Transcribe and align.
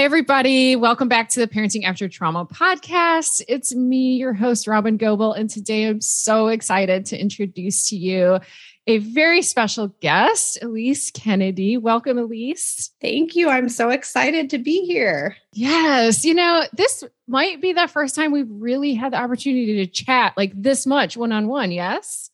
Hey, 0.00 0.06
everybody. 0.06 0.76
Welcome 0.76 1.08
back 1.08 1.28
to 1.28 1.40
the 1.40 1.46
Parenting 1.46 1.84
After 1.84 2.08
Trauma 2.08 2.46
podcast. 2.46 3.42
It's 3.48 3.74
me, 3.74 4.14
your 4.14 4.32
host, 4.32 4.66
Robyn 4.66 4.96
Gobbel. 4.96 5.34
And 5.34 5.50
today 5.50 5.86
I'm 5.86 6.00
so 6.00 6.48
excited 6.48 7.04
to 7.04 7.20
introduce 7.20 7.90
to 7.90 7.96
you 7.96 8.40
a 8.86 8.96
very 8.96 9.42
special 9.42 9.88
guest, 10.00 10.58
Elise 10.62 11.10
Kennedy. 11.10 11.76
Welcome, 11.76 12.16
Elise. 12.16 12.92
Thank 13.02 13.36
you. 13.36 13.50
I'm 13.50 13.68
so 13.68 13.90
excited 13.90 14.48
to 14.48 14.58
be 14.58 14.86
here. 14.86 15.36
Yes. 15.52 16.24
You 16.24 16.32
know, 16.32 16.64
this 16.72 17.04
might 17.28 17.60
be 17.60 17.74
the 17.74 17.86
first 17.86 18.14
time 18.14 18.32
we've 18.32 18.48
really 18.48 18.94
had 18.94 19.12
the 19.12 19.18
opportunity 19.18 19.84
to 19.84 19.86
chat 19.86 20.32
like 20.34 20.52
this 20.54 20.86
much 20.86 21.18
one 21.18 21.30
on 21.30 21.46
one. 21.46 21.72
Yes. 21.72 22.30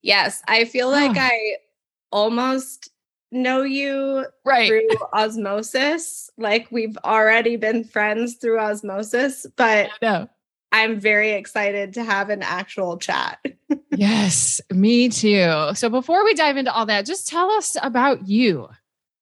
Yes. 0.00 0.44
I 0.46 0.64
feel 0.64 0.88
like 0.88 1.16
oh. 1.16 1.20
I 1.20 1.56
almost 2.12 2.89
know 3.32 3.62
you 3.62 4.26
right. 4.44 4.68
through 4.68 4.88
osmosis. 5.12 6.30
Like 6.36 6.68
we've 6.70 6.96
already 7.04 7.56
been 7.56 7.84
friends 7.84 8.34
through 8.34 8.58
osmosis, 8.60 9.46
but 9.56 9.90
I'm 10.72 11.00
very 11.00 11.32
excited 11.32 11.94
to 11.94 12.04
have 12.04 12.30
an 12.30 12.42
actual 12.42 12.98
chat. 12.98 13.44
yes, 13.90 14.60
me 14.70 15.08
too. 15.08 15.70
So 15.74 15.88
before 15.88 16.24
we 16.24 16.34
dive 16.34 16.56
into 16.56 16.72
all 16.72 16.86
that, 16.86 17.06
just 17.06 17.28
tell 17.28 17.50
us 17.50 17.76
about 17.82 18.28
you. 18.28 18.68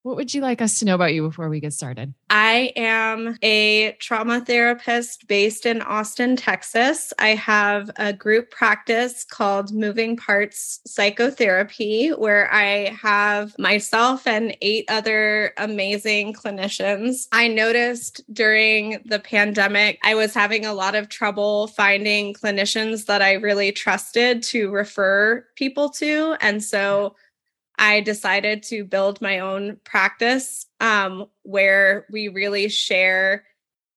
What 0.03 0.15
would 0.15 0.33
you 0.33 0.39
like 0.39 0.61
us 0.61 0.79
to 0.79 0.85
know 0.85 0.95
about 0.95 1.13
you 1.13 1.23
before 1.23 1.49
we 1.49 1.59
get 1.59 1.73
started? 1.73 2.13
I 2.29 2.71
am 2.77 3.37
a 3.43 3.91
trauma 3.99 4.39
therapist 4.39 5.27
based 5.27 5.65
in 5.65 5.81
Austin, 5.81 6.37
Texas. 6.37 7.11
I 7.19 7.29
have 7.29 7.91
a 7.97 8.13
group 8.13 8.49
practice 8.49 9.25
called 9.25 9.73
Moving 9.73 10.15
Parts 10.15 10.79
Psychotherapy, 10.87 12.09
where 12.09 12.49
I 12.51 12.97
have 13.01 13.59
myself 13.59 14.25
and 14.25 14.55
eight 14.61 14.85
other 14.87 15.51
amazing 15.57 16.33
clinicians. 16.33 17.27
I 17.33 17.49
noticed 17.49 18.21
during 18.31 19.01
the 19.05 19.19
pandemic, 19.19 19.99
I 20.03 20.15
was 20.15 20.33
having 20.33 20.65
a 20.65 20.73
lot 20.73 20.95
of 20.95 21.09
trouble 21.09 21.67
finding 21.67 22.33
clinicians 22.33 23.05
that 23.07 23.21
I 23.21 23.33
really 23.33 23.73
trusted 23.73 24.43
to 24.43 24.71
refer 24.71 25.45
people 25.55 25.89
to. 25.89 26.37
And 26.39 26.63
so 26.63 27.15
I 27.79 28.01
decided 28.01 28.61
to 28.63 28.83
build 28.83 29.21
my 29.21 29.39
own 29.39 29.77
practice 29.85 30.67
um, 30.79 31.27
where 31.43 32.05
we 32.11 32.27
really 32.27 32.67
share 32.69 33.45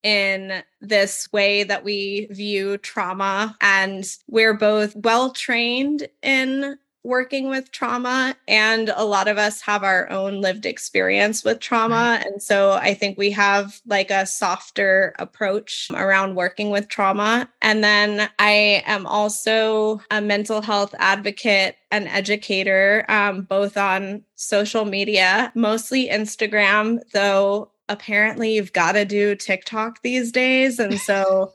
in 0.02 0.62
this 0.80 1.28
way 1.32 1.64
that 1.64 1.84
we 1.84 2.28
view 2.30 2.78
trauma. 2.78 3.56
And 3.60 4.04
we're 4.28 4.54
both 4.54 4.96
well 4.96 5.32
trained 5.32 6.08
in 6.22 6.78
working 7.04 7.48
with 7.48 7.72
trauma 7.72 8.36
and 8.46 8.88
a 8.94 9.04
lot 9.04 9.26
of 9.26 9.36
us 9.36 9.60
have 9.60 9.82
our 9.82 10.08
own 10.10 10.40
lived 10.40 10.64
experience 10.64 11.42
with 11.44 11.58
trauma 11.58 12.22
and 12.24 12.40
so 12.40 12.72
i 12.72 12.94
think 12.94 13.18
we 13.18 13.30
have 13.30 13.80
like 13.86 14.10
a 14.10 14.24
softer 14.24 15.12
approach 15.18 15.88
around 15.94 16.36
working 16.36 16.70
with 16.70 16.88
trauma 16.88 17.48
and 17.60 17.82
then 17.82 18.28
i 18.38 18.82
am 18.86 19.04
also 19.06 20.00
a 20.12 20.20
mental 20.20 20.62
health 20.62 20.94
advocate 20.98 21.76
and 21.90 22.06
educator 22.08 23.04
um, 23.08 23.42
both 23.42 23.76
on 23.76 24.22
social 24.36 24.84
media 24.84 25.50
mostly 25.56 26.08
instagram 26.08 27.00
though 27.12 27.68
apparently 27.88 28.54
you've 28.54 28.72
got 28.72 28.92
to 28.92 29.04
do 29.04 29.34
tiktok 29.34 30.00
these 30.02 30.30
days 30.30 30.78
and 30.78 30.98
so 31.00 31.52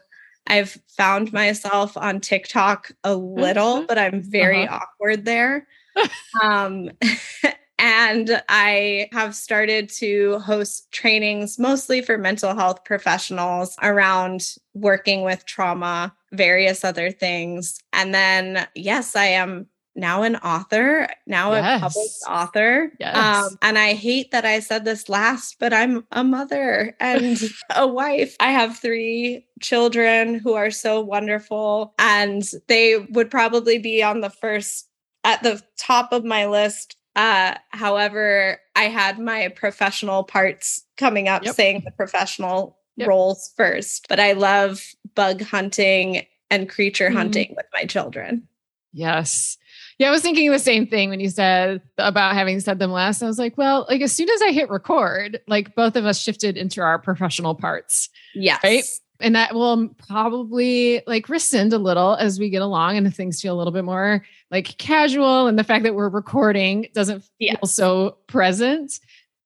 I've 0.48 0.78
found 0.88 1.31
myself 1.34 1.95
on 1.98 2.20
TikTok 2.20 2.92
a 3.03 3.16
little, 3.16 3.78
mm-hmm. 3.78 3.86
but 3.86 3.98
I'm 3.98 4.22
very 4.22 4.64
uh-huh. 4.64 4.80
awkward 4.81 5.26
there. 5.26 5.67
um, 6.44 6.90
and 7.80 8.42
I 8.50 9.09
have 9.12 9.36
started 9.36 9.90
to 9.98 10.40
host 10.40 10.92
trainings 10.92 11.59
mostly 11.59 12.02
for 12.02 12.18
mental 12.18 12.56
health 12.56 12.84
professionals 12.84 13.75
around 13.81 14.56
working 14.73 15.22
with 15.22 15.45
trauma, 15.45 16.16
various 16.31 16.84
other 16.84 17.12
things. 17.12 17.80
And 17.94 18.14
then, 18.14 18.68
yes, 18.73 19.16
I 19.16 19.25
am 19.25 19.68
now 19.98 20.24
an 20.24 20.35
author, 20.38 21.08
now 21.25 21.53
yes. 21.53 21.78
a 21.78 21.81
published 21.81 22.24
author. 22.30 22.91
Yes. 23.00 23.16
Um, 23.18 23.58
and 23.62 23.78
I 23.78 23.94
hate 23.94 24.31
that 24.31 24.46
I 24.46 24.59
said 24.59 24.85
this 24.85 25.09
last, 25.09 25.58
but 25.59 25.74
I'm 25.74 26.06
a 26.12 26.24
mother 26.24 26.96
and 27.00 27.41
a 27.75 27.88
wife. 27.88 28.36
I 28.40 28.52
have 28.52 28.78
three 28.78 29.46
children 29.59 30.36
who 30.36 30.53
are 30.53 30.72
so 30.72 31.02
wonderful, 31.02 31.94
and 31.97 32.44
they 32.68 32.97
would 32.97 33.31
probably 33.31 33.80
be 33.80 34.03
on 34.03 34.22
the 34.22 34.30
first, 34.30 34.88
at 35.24 35.44
the 35.44 35.62
top 35.78 36.13
of 36.13 36.24
my 36.24 36.46
list. 36.46 36.96
Uh, 37.16 37.56
however, 37.72 38.59
I 38.75 38.84
had 38.84 39.18
my 39.18 39.47
professional 39.50 40.24
parts 40.24 40.84
coming 40.97 41.28
up, 41.28 41.44
yep. 41.44 41.56
saying 41.56 41.81
the 41.84 41.91
professional 41.91 42.78
yep. 42.96 43.07
roles 43.07 43.52
first, 43.57 44.07
but 44.07 44.19
I 44.19 44.34
love 44.34 44.84
bug 45.16 45.41
hunting 45.41 46.25
and 46.50 46.69
creature 46.69 47.07
mm-hmm. 47.07 47.18
hunting 47.18 47.53
with 47.56 47.66
my 47.74 47.86
children. 47.86 48.47
Yes. 48.94 49.57
Yeah, 50.00 50.09
I 50.09 50.12
was 50.12 50.22
thinking 50.22 50.52
the 50.52 50.59
same 50.59 50.85
thing 50.85 51.09
when 51.09 51.19
you 51.19 51.30
said 51.30 51.81
about 51.97 52.35
having 52.35 52.59
said 52.59 52.78
them 52.78 52.91
last. 52.91 53.24
I 53.24 53.28
was 53.28 53.40
like, 53.40 53.58
well, 53.58 53.88
like 53.90 54.02
as 54.02 54.12
soon 54.12 54.30
as 54.30 54.41
I 54.44 54.52
hit 54.52 54.69
record, 54.69 55.41
like 55.47 55.74
both 55.75 55.96
of 55.96 56.06
us 56.06 56.22
shifted 56.22 56.56
into 56.56 56.81
our 56.81 57.00
professional 57.00 57.56
parts. 57.56 58.09
Yes. 58.36 58.59
Right. 58.63 58.84
And 59.19 59.36
that 59.36 59.56
will 59.56 59.90
probably 60.07 61.02
like 61.07 61.28
rescind 61.30 61.74
a 61.74 61.80
little 61.80 62.13
as 62.16 62.40
we 62.40 62.52
get 62.52 62.62
along 62.62 62.97
and 62.97 63.16
things 63.16 63.41
feel 63.41 63.56
a 63.56 63.57
little 63.57 63.74
bit 63.74 63.86
more 63.86 64.24
like 64.52 64.78
casual. 64.78 65.47
And 65.47 65.57
the 65.57 65.63
fact 65.63 65.84
that 65.84 65.96
we're 65.96 66.09
recording 66.09 66.90
doesn't 66.94 67.22
feel 67.40 67.57
yes. 67.62 67.74
so 67.74 68.18
present. 68.28 69.00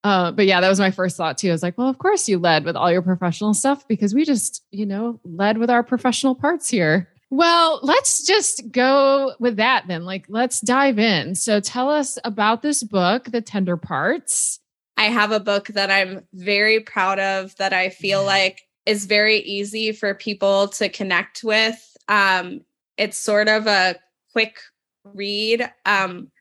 Uh, 0.03 0.31
but 0.31 0.47
yeah, 0.47 0.59
that 0.59 0.67
was 0.67 0.79
my 0.79 0.91
first 0.91 1.15
thought 1.15 1.37
too. 1.37 1.49
I 1.49 1.51
was 1.53 1.63
like, 1.63 1.77
well, 1.77 1.87
of 1.87 1.99
course 1.99 2.27
you 2.27 2.39
led 2.39 2.65
with 2.65 2.75
all 2.75 2.91
your 2.91 3.03
professional 3.03 3.53
stuff 3.53 3.87
because 3.87 4.13
we 4.13 4.25
just, 4.25 4.65
you 4.71 4.85
know, 4.85 5.19
led 5.23 5.57
with 5.57 5.69
our 5.69 5.83
professional 5.83 6.35
parts 6.35 6.69
here. 6.69 7.07
Well, 7.31 7.79
let's 7.81 8.27
just 8.27 8.71
go 8.71 9.33
with 9.39 9.55
that 9.55 9.85
then. 9.87 10.03
Like, 10.03 10.25
let's 10.27 10.59
dive 10.59 10.99
in. 10.99 11.33
So, 11.33 11.61
tell 11.61 11.89
us 11.89 12.19
about 12.25 12.61
this 12.61 12.83
book, 12.83 13.31
The 13.31 13.41
Tender 13.41 13.77
Parts. 13.77 14.59
I 14.97 15.05
have 15.05 15.31
a 15.31 15.39
book 15.39 15.67
that 15.69 15.89
I'm 15.89 16.27
very 16.33 16.81
proud 16.81 17.19
of 17.19 17.55
that 17.55 17.71
I 17.71 17.87
feel 17.87 18.23
like 18.25 18.63
is 18.85 19.05
very 19.05 19.37
easy 19.37 19.93
for 19.93 20.13
people 20.13 20.67
to 20.67 20.89
connect 20.89 21.41
with. 21.41 21.79
Um, 22.09 22.61
it's 22.97 23.17
sort 23.17 23.47
of 23.47 23.65
a 23.65 23.95
quick 24.33 24.59
read. 25.05 25.71
Um, 25.85 26.31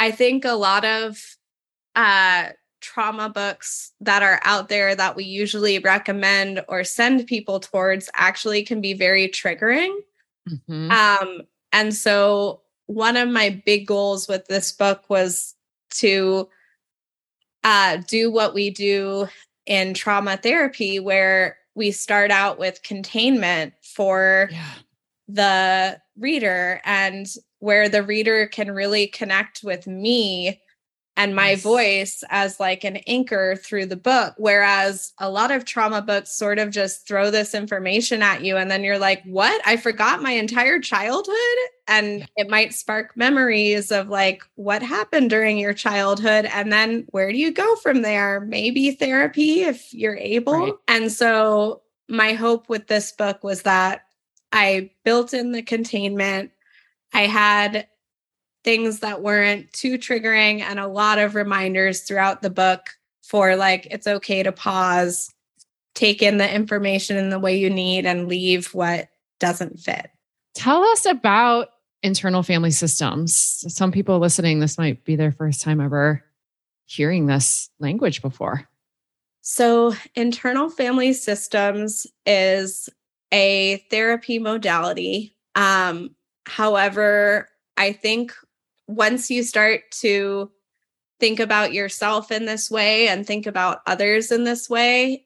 I 0.00 0.10
think 0.10 0.44
a 0.44 0.54
lot 0.54 0.84
of 0.84 1.16
uh, 1.94 2.48
trauma 2.80 3.30
books 3.30 3.92
that 4.00 4.24
are 4.24 4.40
out 4.42 4.68
there 4.68 4.96
that 4.96 5.14
we 5.14 5.24
usually 5.24 5.78
recommend 5.78 6.64
or 6.68 6.82
send 6.82 7.26
people 7.28 7.60
towards 7.60 8.10
actually 8.14 8.64
can 8.64 8.80
be 8.80 8.94
very 8.94 9.28
triggering. 9.28 9.94
Mm-hmm. 10.48 10.90
Um, 10.90 11.42
and 11.72 11.94
so 11.94 12.62
one 12.86 13.16
of 13.16 13.28
my 13.28 13.62
big 13.64 13.86
goals 13.86 14.28
with 14.28 14.46
this 14.46 14.72
book 14.72 15.04
was 15.08 15.54
to 15.90 16.48
uh, 17.62 17.98
do 18.06 18.30
what 18.30 18.54
we 18.54 18.70
do 18.70 19.28
in 19.66 19.94
trauma 19.94 20.36
therapy, 20.36 21.00
where 21.00 21.56
we 21.74 21.90
start 21.90 22.30
out 22.30 22.58
with 22.58 22.82
containment 22.82 23.72
for 23.82 24.48
yeah. 24.52 24.70
the 25.28 26.00
reader 26.18 26.80
and 26.84 27.26
where 27.58 27.88
the 27.88 28.02
reader 28.02 28.46
can 28.46 28.70
really 28.70 29.06
connect 29.06 29.62
with 29.64 29.86
me 29.86 30.60
and 31.16 31.36
my 31.36 31.50
yes. 31.50 31.62
voice 31.62 32.24
as 32.28 32.58
like 32.58 32.82
an 32.82 32.96
anchor 33.06 33.56
through 33.56 33.86
the 33.86 33.96
book. 33.96 34.34
Whereas 34.36 35.12
a 35.18 35.30
lot 35.30 35.50
of 35.50 35.64
trauma 35.64 36.02
books 36.02 36.32
sort 36.32 36.58
of 36.58 36.70
just 36.70 37.06
throw 37.06 37.30
this 37.30 37.54
information 37.54 38.22
at 38.22 38.42
you 38.42 38.56
and 38.56 38.70
then 38.70 38.82
you're 38.82 38.98
like 38.98 39.22
what? 39.24 39.60
I 39.64 39.76
forgot 39.76 40.22
my 40.22 40.32
entire 40.32 40.80
childhood? 40.80 41.36
And 41.86 42.26
it 42.36 42.48
might 42.48 42.72
spark 42.74 43.16
memories 43.16 43.92
of 43.92 44.08
like 44.08 44.42
what 44.56 44.82
happened 44.82 45.30
during 45.30 45.58
your 45.58 45.74
childhood 45.74 46.46
and 46.46 46.72
then 46.72 47.06
where 47.10 47.30
do 47.30 47.38
you 47.38 47.52
go 47.52 47.76
from 47.76 48.02
there? 48.02 48.40
Maybe 48.40 48.90
therapy 48.90 49.62
if 49.62 49.92
you're 49.94 50.16
able. 50.16 50.54
Right. 50.54 50.72
and 50.88 51.12
so 51.12 51.82
my 52.08 52.32
hope 52.32 52.68
with 52.68 52.86
this 52.86 53.12
book 53.12 53.42
was 53.42 53.62
that 53.62 54.02
i 54.52 54.90
built 55.04 55.34
in 55.34 55.52
the 55.52 55.62
containment. 55.62 56.50
I 57.12 57.22
had 57.22 57.86
things 58.64 59.00
that 59.00 59.22
weren't 59.22 59.72
too 59.72 59.98
triggering 59.98 60.60
and 60.60 60.80
a 60.80 60.88
lot 60.88 61.18
of 61.18 61.34
reminders 61.34 62.00
throughout 62.02 62.42
the 62.42 62.50
book 62.50 62.90
for 63.22 63.56
like 63.56 63.86
it's 63.90 64.06
okay 64.06 64.42
to 64.42 64.52
pause 64.52 65.30
take 65.94 66.22
in 66.22 66.38
the 66.38 66.52
information 66.52 67.16
in 67.16 67.30
the 67.30 67.38
way 67.38 67.56
you 67.56 67.70
need 67.70 68.04
and 68.04 68.26
leave 68.26 68.74
what 68.74 69.08
doesn't 69.38 69.78
fit. 69.78 70.10
Tell 70.54 70.82
us 70.82 71.06
about 71.06 71.68
internal 72.02 72.42
family 72.42 72.72
systems. 72.72 73.64
Some 73.68 73.92
people 73.92 74.18
listening 74.18 74.58
this 74.58 74.76
might 74.76 75.04
be 75.04 75.14
their 75.14 75.30
first 75.30 75.62
time 75.62 75.80
ever 75.80 76.24
hearing 76.86 77.26
this 77.26 77.70
language 77.78 78.22
before. 78.22 78.68
So 79.42 79.94
internal 80.14 80.68
family 80.68 81.12
systems 81.12 82.06
is 82.26 82.88
a 83.30 83.84
therapy 83.90 84.38
modality. 84.38 85.36
Um, 85.54 86.14
however 86.46 87.48
i 87.76 87.92
think 87.92 88.32
once 88.86 89.30
you 89.30 89.42
start 89.42 89.82
to 89.90 90.50
think 91.20 91.40
about 91.40 91.72
yourself 91.72 92.30
in 92.30 92.44
this 92.44 92.70
way 92.70 93.08
and 93.08 93.26
think 93.26 93.46
about 93.46 93.80
others 93.86 94.30
in 94.30 94.44
this 94.44 94.68
way, 94.68 95.24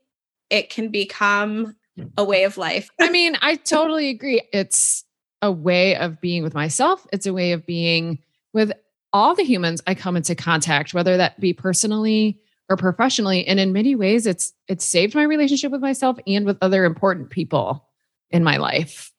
it 0.51 0.71
can 0.71 0.91
become 0.91 1.75
a 2.17 2.25
way 2.25 2.45
of 2.45 2.57
life. 2.57 2.91
I 3.01 3.11
mean, 3.11 3.37
I 3.43 3.57
totally 3.57 4.09
agree. 4.09 4.43
It's 4.53 5.05
a 5.43 5.51
way 5.51 5.97
of 5.97 6.21
being 6.21 6.43
with 6.43 6.55
myself, 6.55 7.07
it's 7.13 7.27
a 7.27 7.33
way 7.33 7.53
of 7.53 7.65
being 7.67 8.19
with 8.53 8.73
all 9.13 9.35
the 9.35 9.45
humans 9.45 9.81
I 9.87 9.95
come 9.95 10.17
into 10.17 10.35
contact, 10.35 10.93
whether 10.93 11.17
that 11.17 11.41
be 11.41 11.53
personally 11.53 12.41
or 12.69 12.77
professionally. 12.77 13.47
And 13.47 13.59
in 13.59 13.73
many 13.73 13.95
ways, 13.95 14.27
it's 14.27 14.53
it's 14.67 14.85
saved 14.85 15.15
my 15.15 15.23
relationship 15.23 15.73
with 15.73 15.81
myself 15.81 16.19
and 16.27 16.45
with 16.45 16.59
other 16.61 16.85
important 16.85 17.31
people 17.31 17.87
in 18.31 18.45
my 18.45 18.57
life. 18.59 19.13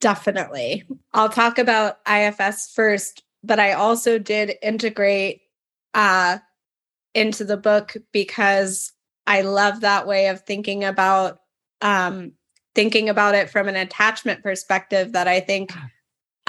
Definitely. 0.00 0.84
I'll 1.12 1.28
talk 1.28 1.58
about 1.58 1.98
IFS 2.10 2.72
first, 2.74 3.22
but 3.42 3.58
I 3.58 3.72
also 3.72 4.18
did 4.18 4.54
integrate 4.62 5.42
uh 5.94 6.38
into 7.14 7.44
the 7.44 7.56
book 7.56 7.96
because 8.12 8.92
I 9.26 9.42
love 9.42 9.80
that 9.80 10.06
way 10.06 10.28
of 10.28 10.42
thinking 10.42 10.84
about 10.84 11.40
um 11.80 12.32
thinking 12.74 13.08
about 13.08 13.34
it 13.34 13.50
from 13.50 13.68
an 13.68 13.76
attachment 13.76 14.42
perspective 14.42 15.12
that 15.12 15.26
I 15.26 15.40
think 15.40 15.72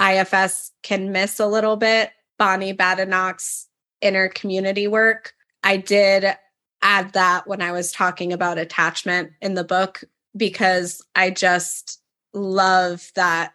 IFS 0.00 0.72
can 0.82 1.12
miss 1.12 1.40
a 1.40 1.46
little 1.46 1.76
bit. 1.76 2.10
Bonnie 2.38 2.74
Badenoch's 2.74 3.68
inner 4.00 4.28
community 4.28 4.88
work. 4.88 5.34
I 5.62 5.76
did 5.76 6.36
add 6.82 7.12
that 7.12 7.46
when 7.46 7.62
I 7.62 7.72
was 7.72 7.92
talking 7.92 8.32
about 8.32 8.58
attachment 8.58 9.30
in 9.40 9.54
the 9.54 9.64
book 9.64 10.02
because 10.36 11.02
I 11.14 11.30
just 11.30 12.00
love 12.34 13.12
that 13.14 13.54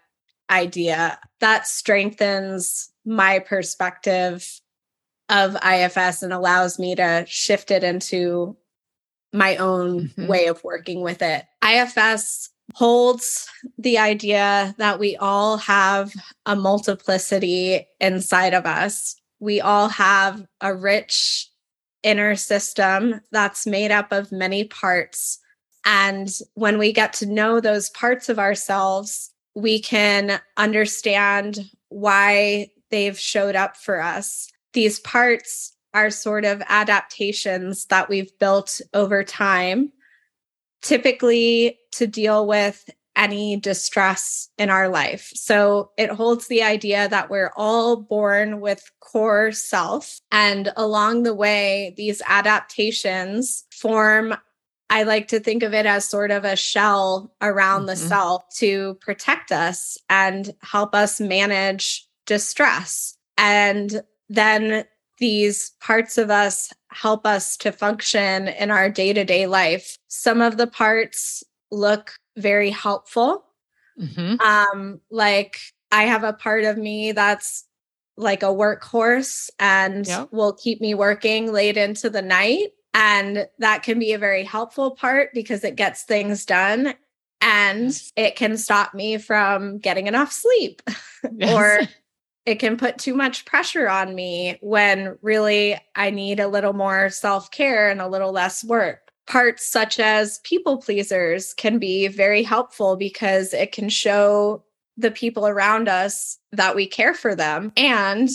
idea. 0.50 1.20
That 1.40 1.68
strengthens 1.68 2.90
my 3.08 3.40
perspective 3.40 4.60
of 5.30 5.56
IFS 5.56 6.24
and 6.24 6.34
allows 6.34 6.78
me 6.78 6.96
to 6.96 7.26
shift 7.28 7.72
it 7.72 7.84
into 7.84 8.56
my 9.34 9.56
own 9.58 10.10
mm-hmm. 10.10 10.28
way 10.28 10.48
of 10.48 10.64
working 10.64 11.02
with 11.02 11.22
it. 11.22 11.46
IFS 11.66 12.50
holds 12.76 13.48
the 13.78 13.98
idea 13.98 14.76
that 14.78 15.00
we 15.00 15.16
all 15.18 15.58
have 15.58 16.14
a 16.46 16.56
multiplicity 16.56 17.88
inside 18.00 18.54
of 18.54 18.66
us. 18.66 19.16
We 19.40 19.62
all 19.62 19.88
have 19.90 20.46
a 20.62 20.76
rich 20.76 21.50
inner 22.04 22.36
system 22.36 23.22
that's 23.32 23.66
made 23.66 23.92
up 23.92 24.12
of 24.12 24.32
many 24.32 24.66
parts. 24.66 25.40
And 25.86 26.30
when 26.56 26.78
we 26.78 26.92
get 26.92 27.14
to 27.14 27.26
know 27.26 27.60
those 27.60 27.90
parts 27.92 28.30
of 28.30 28.40
ourselves, 28.40 29.32
we 29.56 29.80
can 29.80 30.40
understand 30.58 31.60
why 31.90 32.70
they've 32.90 33.20
showed 33.20 33.56
up 33.56 33.78
for 33.78 34.02
us. 34.02 34.50
These 34.74 35.00
parts 35.00 35.76
are 35.94 36.10
sort 36.10 36.46
of 36.46 36.62
adaptations 36.68 37.86
that 37.86 38.10
we've 38.10 38.38
built 38.40 38.82
over 38.94 39.24
time 39.24 39.92
typically 40.82 41.80
to 41.92 42.08
deal 42.08 42.46
with 42.46 42.90
any 43.16 43.58
distress 43.58 44.50
in 44.58 44.70
our 44.70 44.88
life. 44.88 45.32
So 45.34 45.92
it 45.98 46.12
holds 46.12 46.48
the 46.48 46.62
idea 46.62 47.10
that 47.10 47.30
we're 47.30 47.52
all 47.58 47.96
born 47.96 48.62
with 48.62 48.90
core 49.00 49.52
self. 49.52 50.20
And 50.32 50.72
along 50.78 51.24
the 51.24 51.34
way, 51.34 51.96
these 51.98 52.22
adaptations 52.28 53.66
form, 53.72 54.36
I 54.90 55.04
like 55.04 55.28
to 55.30 55.40
think 55.40 55.64
of 55.64 55.74
it 55.74 55.88
as 55.88 56.08
sort 56.08 56.30
of 56.30 56.46
a 56.46 56.56
shell 56.56 57.34
around 57.42 57.82
mm-hmm. 57.82 57.88
the 57.88 57.96
self 57.96 58.44
to 58.58 58.94
protect 59.02 59.52
us 59.52 59.98
and 60.10 60.54
help 60.62 60.94
us 60.94 61.20
manage 61.20 62.07
distress. 62.28 63.18
And 63.38 64.04
then 64.30 64.86
these 65.18 65.72
parts 65.82 66.20
of 66.20 66.30
us 66.30 66.72
help 66.92 67.26
us 67.26 67.58
to 67.58 67.72
function 67.72 68.48
in 68.48 68.70
our 68.70 68.90
day 68.90 69.14
to 69.14 69.26
day 69.26 69.48
life. 69.48 69.98
Some 70.08 70.42
of 70.42 70.58
the 70.58 70.68
parts 70.68 71.44
look 71.72 72.14
very 72.38 72.70
helpful. 72.70 73.44
Mm-hmm. 74.00 74.40
Um, 74.42 75.02
like 75.10 75.60
I 75.92 76.04
have 76.04 76.24
a 76.24 76.34
part 76.34 76.64
of 76.64 76.78
me 76.78 77.14
that's 77.14 77.66
like 78.16 78.44
a 78.44 78.48
workhorse 78.48 79.50
and 79.60 80.08
yep. 80.08 80.30
will 80.32 80.54
keep 80.54 80.82
me 80.82 80.94
working 80.94 81.52
late 81.52 81.78
into 81.78 82.10
the 82.10 82.22
night. 82.22 82.70
And 82.94 83.48
that 83.60 83.84
can 83.84 84.00
be 84.00 84.14
a 84.14 84.18
very 84.18 84.44
helpful 84.44 84.92
part 84.92 85.30
because 85.34 85.64
it 85.64 85.76
gets 85.76 86.04
things 86.04 86.46
done 86.46 86.96
and 87.42 88.02
it 88.16 88.36
can 88.36 88.58
stop 88.58 88.94
me 88.94 89.18
from 89.18 89.78
getting 89.78 90.08
enough 90.08 90.32
sleep 90.32 90.82
yes. 91.36 91.54
or 91.54 91.88
it 92.48 92.60
can 92.60 92.78
put 92.78 92.98
too 92.98 93.14
much 93.14 93.44
pressure 93.44 93.90
on 93.90 94.16
me 94.16 94.58
when 94.62 95.18
really 95.22 95.78
I 95.98 96.12
need 96.12 96.40
a 96.40 96.48
little 96.48 96.72
more 96.72 97.10
self 97.10 97.52
care 97.52 97.90
and 97.90 98.00
a 98.00 98.08
little 98.08 98.32
less 98.32 98.64
work. 98.64 99.12
Parts 99.28 99.70
such 99.70 100.00
as 100.00 100.40
people 100.46 100.78
pleasers 100.78 101.54
can 101.54 101.78
be 101.78 102.08
very 102.08 102.44
helpful 102.44 102.96
because 102.96 103.54
it 103.54 103.74
can 103.74 103.90
show 103.90 104.64
the 104.96 105.12
people 105.12 105.46
around 105.46 105.90
us 105.90 106.40
that 106.54 106.74
we 106.74 106.88
care 106.88 107.14
for 107.14 107.36
them. 107.36 107.74
And 107.76 108.30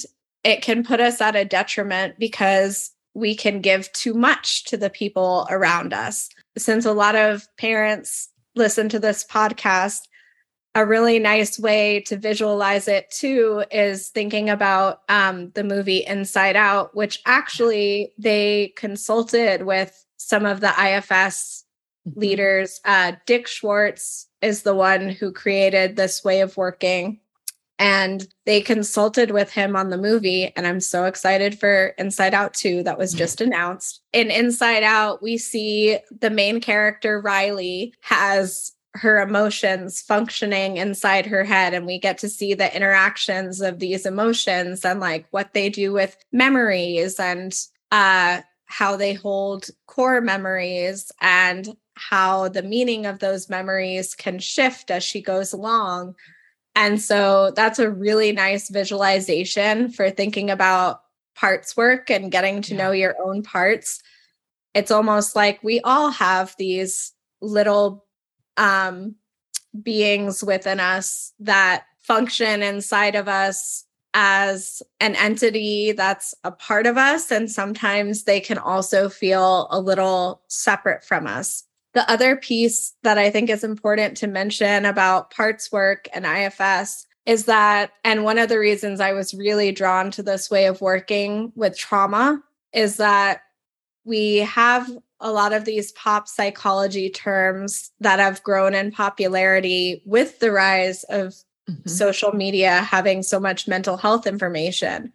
it 0.45 0.61
can 0.61 0.85
put 0.85 1.01
us 1.01 1.23
at 1.23 1.35
a 1.35 1.47
detriment 1.47 2.19
because 2.19 2.91
we 3.15 3.35
can 3.35 3.63
give 3.63 3.91
too 3.93 4.13
much 4.13 4.65
to 4.65 4.77
the 4.77 4.91
people 4.91 5.47
around 5.49 5.95
us. 5.95 6.29
Since 6.59 6.85
a 6.85 6.93
lot 6.93 7.17
of 7.17 7.49
parents 7.57 8.29
listen 8.57 8.91
to 8.91 8.99
this 8.99 9.25
podcast, 9.25 10.01
a 10.75 10.87
really 10.87 11.19
nice 11.19 11.59
way 11.59 12.01
to 12.01 12.17
visualize 12.17 12.89
it 12.89 13.11
too 13.11 13.65
is 13.71 14.09
thinking 14.09 14.49
about 14.49 15.03
um, 15.09 15.51
the 15.51 15.65
movie 15.65 16.05
Inside 16.07 16.57
Out, 16.57 16.95
which 16.97 17.21
actually 17.27 18.13
they 18.19 18.73
consulted 18.77 19.65
with 19.65 20.05
some 20.17 20.47
of 20.47 20.61
the 20.61 20.71
IFS 20.71 21.65
mm-hmm. 22.09 22.21
leaders. 22.21 22.81
Uh, 22.85 23.13
Dick 23.27 23.47
Schwartz 23.47 24.29
is 24.41 24.63
the 24.63 24.75
one 24.75 25.11
who 25.11 25.31
created 25.31 25.97
this 25.97 26.25
way 26.25 26.41
of 26.41 26.57
working. 26.57 27.21
And 27.79 28.29
they 28.47 28.61
consulted 28.61 29.33
with 29.33 29.51
him 29.51 29.75
on 29.75 29.91
the 29.91 29.99
movie. 29.99 30.53
And 30.55 30.69
I'm 30.69 30.79
so 30.79 31.05
excited 31.05 31.59
for 31.59 31.87
Inside 31.99 32.33
Out 32.33 32.55
2 32.55 32.85
that 32.85 32.97
was 32.97 33.13
just 33.13 33.41
announced. 33.41 34.01
In 34.13 34.31
Inside 34.31 34.85
Out, 34.85 35.21
we 35.21 35.37
see 35.37 35.99
the 36.21 36.31
main 36.31 36.61
character, 36.61 37.21
Riley, 37.21 37.93
has 38.03 38.73
her 38.95 39.21
emotions 39.21 40.01
functioning 40.01 40.77
inside 40.77 41.27
her 41.27 41.45
head 41.45 41.73
and 41.73 41.87
we 41.87 41.99
get 41.99 42.19
to 42.19 42.29
see 42.29 42.53
the 42.53 42.75
interactions 42.75 43.61
of 43.61 43.79
these 43.79 44.05
emotions 44.05 44.85
and 44.85 45.01
like 45.01 45.27
what 45.31 45.55
they 45.55 45.71
do 45.71 45.93
with 45.93 46.17
memories 46.31 47.19
and 47.19 47.55
uh 47.91 48.41
how 48.67 48.97
they 48.97 49.13
hold 49.15 49.67
core 49.87 50.21
memories 50.21 51.11
and 51.21 51.75
how 51.95 52.49
the 52.49 52.63
meaning 52.63 53.07
of 53.07 53.19
those 53.19 53.49
memories 53.49 54.15
can 54.15 54.39
shift 54.39 54.91
as 54.91 55.03
she 55.03 55.23
goes 55.23 55.53
along 55.55 56.15
and 56.75 57.01
so 57.01 57.51
that's 57.55 57.79
a 57.79 57.91
really 57.91 58.33
nice 58.33 58.69
visualization 58.69 59.91
for 59.91 60.11
thinking 60.11 60.51
about 60.51 61.01
parts 61.35 61.77
work 61.77 62.11
and 62.11 62.31
getting 62.31 62.61
to 62.61 62.75
yeah. 62.75 62.79
know 62.79 62.93
your 62.93 63.15
own 63.25 63.43
parts 63.43 64.03
it's 64.75 64.91
almost 64.91 65.35
like 65.35 65.63
we 65.63 65.81
all 65.81 66.11
have 66.11 66.55
these 66.59 67.13
little 67.41 68.05
um, 68.57 69.15
beings 69.83 70.43
within 70.45 70.81
us 70.81 71.33
that 71.41 71.85
function 72.03 72.63
inside 72.63 73.15
of 73.15 73.29
us 73.29 73.85
as 74.15 74.83
an 75.01 75.15
entity 75.17 75.93
that's 75.93 76.35
a 76.45 76.51
part 76.51 76.87
of 76.87 76.99
us. 76.99 77.31
And 77.31 77.51
sometimes 77.51 78.25
they 78.25 78.41
can 78.41 78.59
also 78.59 79.09
feel 79.09 79.69
a 79.71 79.81
little 79.81 80.43
separate 80.49 81.05
from 81.05 81.27
us. 81.27 81.65
The 81.95 82.11
other 82.11 82.37
piece 82.37 82.95
that 83.03 83.19
I 83.19 83.31
think 83.31 83.51
is 83.51 83.65
important 83.65 84.17
to 84.19 84.27
mention 84.27 84.85
about 84.85 85.31
parts 85.31 85.71
work 85.71 86.09
and 86.13 86.27
IFS 86.27 87.07
is 87.25 87.45
that, 87.45 87.93
and 88.05 88.25
one 88.25 88.39
of 88.39 88.49
the 88.49 88.59
reasons 88.59 89.01
I 89.01 89.13
was 89.13 89.35
really 89.35 89.73
drawn 89.73 90.11
to 90.13 90.23
this 90.23 90.51
way 90.51 90.67
of 90.67 90.81
working 90.81 91.53
with 91.55 91.79
trauma 91.79 92.43
is 92.73 92.97
that 92.97 93.43
we 94.05 94.39
have 94.39 94.91
a 95.23 95.33
lot 95.33 95.53
of 95.53 95.65
these 95.65 95.93
pop 95.93 96.29
psychology 96.29 97.09
terms 97.09 97.91
that 98.01 98.19
have 98.19 98.43
grown 98.43 98.75
in 98.75 98.91
popularity 98.91 100.03
with 100.05 100.41
the 100.41 100.51
rise 100.51 101.05
of 101.05 101.35
mm-hmm. 101.69 101.89
social 101.89 102.33
media 102.33 102.81
having 102.81 103.23
so 103.23 103.41
much 103.41 103.69
mental 103.69 103.97
health 103.97 104.27
information. 104.27 105.13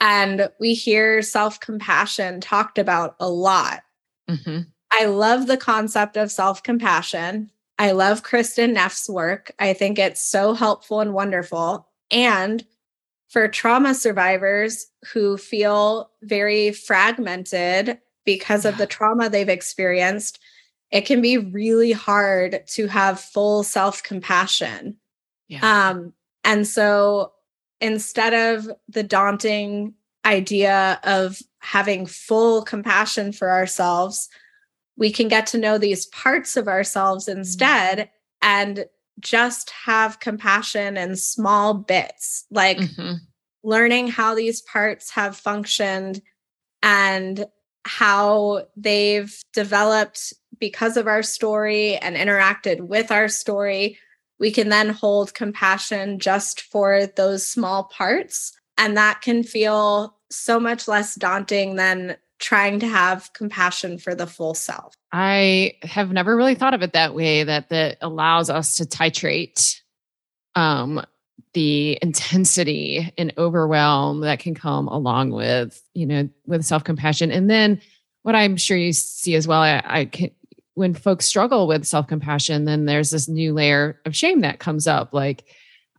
And 0.00 0.48
we 0.58 0.74
hear 0.74 1.20
self 1.22 1.60
compassion 1.60 2.40
talked 2.40 2.78
about 2.78 3.16
a 3.20 3.28
lot. 3.28 3.82
Mm-hmm. 4.28 4.60
I 4.90 5.06
love 5.06 5.46
the 5.46 5.56
concept 5.56 6.16
of 6.16 6.30
self 6.30 6.62
compassion. 6.62 7.50
I 7.78 7.90
love 7.90 8.22
Kristin 8.22 8.74
Neff's 8.74 9.08
work. 9.08 9.50
I 9.58 9.72
think 9.72 9.98
it's 9.98 10.24
so 10.24 10.54
helpful 10.54 11.00
and 11.00 11.12
wonderful. 11.12 11.88
And 12.10 12.64
for 13.28 13.48
trauma 13.48 13.94
survivors 13.94 14.86
who 15.12 15.36
feel 15.36 16.10
very 16.22 16.70
fragmented 16.70 17.98
because 18.24 18.64
of 18.64 18.78
the 18.78 18.86
trauma 18.86 19.28
they've 19.28 19.48
experienced, 19.48 20.38
it 20.90 21.02
can 21.02 21.20
be 21.20 21.38
really 21.38 21.92
hard 21.92 22.66
to 22.68 22.86
have 22.86 23.20
full 23.20 23.62
self 23.62 24.02
compassion. 24.02 24.96
Yeah. 25.48 25.90
Um, 25.90 26.12
and 26.44 26.66
so 26.66 27.32
instead 27.80 28.34
of 28.34 28.70
the 28.88 29.02
daunting 29.02 29.94
idea 30.24 31.00
of 31.02 31.38
having 31.58 32.06
full 32.06 32.62
compassion 32.62 33.32
for 33.32 33.50
ourselves, 33.50 34.28
we 34.96 35.10
can 35.10 35.28
get 35.28 35.46
to 35.48 35.58
know 35.58 35.78
these 35.78 36.06
parts 36.06 36.56
of 36.56 36.68
ourselves 36.68 37.28
instead 37.28 37.98
mm-hmm. 37.98 38.08
and 38.42 38.86
just 39.20 39.70
have 39.70 40.20
compassion 40.20 40.96
in 40.96 41.16
small 41.16 41.74
bits, 41.74 42.44
like 42.50 42.78
mm-hmm. 42.78 43.14
learning 43.62 44.08
how 44.08 44.34
these 44.34 44.60
parts 44.62 45.10
have 45.10 45.36
functioned 45.36 46.20
and 46.82 47.46
how 47.84 48.66
they've 48.76 49.36
developed 49.52 50.32
because 50.58 50.96
of 50.96 51.06
our 51.06 51.22
story 51.22 51.96
and 51.96 52.16
interacted 52.16 52.80
with 52.80 53.10
our 53.10 53.28
story. 53.28 53.98
We 54.38 54.50
can 54.50 54.68
then 54.68 54.88
hold 54.88 55.34
compassion 55.34 56.18
just 56.18 56.62
for 56.62 57.06
those 57.06 57.46
small 57.46 57.84
parts. 57.84 58.52
And 58.76 58.96
that 58.96 59.20
can 59.20 59.42
feel 59.42 60.16
so 60.30 60.58
much 60.58 60.88
less 60.88 61.14
daunting 61.14 61.76
than 61.76 62.16
trying 62.38 62.80
to 62.80 62.88
have 62.88 63.32
compassion 63.32 63.98
for 63.98 64.14
the 64.14 64.26
full 64.26 64.54
self. 64.54 64.94
I 65.12 65.74
have 65.82 66.12
never 66.12 66.36
really 66.36 66.56
thought 66.56 66.74
of 66.74 66.82
it 66.82 66.92
that 66.92 67.14
way 67.14 67.44
that 67.44 67.68
that 67.68 67.98
allows 68.00 68.50
us 68.50 68.76
to 68.76 68.84
titrate 68.84 69.80
um 70.56 71.04
the 71.54 71.98
intensity 72.02 73.12
and 73.16 73.32
overwhelm 73.38 74.20
that 74.20 74.40
can 74.40 74.54
come 74.54 74.88
along 74.88 75.30
with, 75.30 75.82
you 75.94 76.06
know, 76.06 76.28
with 76.46 76.64
self-compassion. 76.64 77.30
And 77.30 77.48
then 77.48 77.80
what 78.22 78.34
I'm 78.34 78.56
sure 78.56 78.76
you 78.76 78.92
see 78.92 79.34
as 79.34 79.48
well, 79.48 79.62
I, 79.62 79.82
I 79.84 80.04
can 80.06 80.30
when 80.74 80.92
folks 80.92 81.24
struggle 81.24 81.68
with 81.68 81.84
self-compassion, 81.84 82.64
then 82.64 82.84
there's 82.84 83.10
this 83.10 83.28
new 83.28 83.54
layer 83.54 84.00
of 84.04 84.16
shame 84.16 84.40
that 84.40 84.58
comes 84.58 84.88
up 84.88 85.14
like 85.14 85.44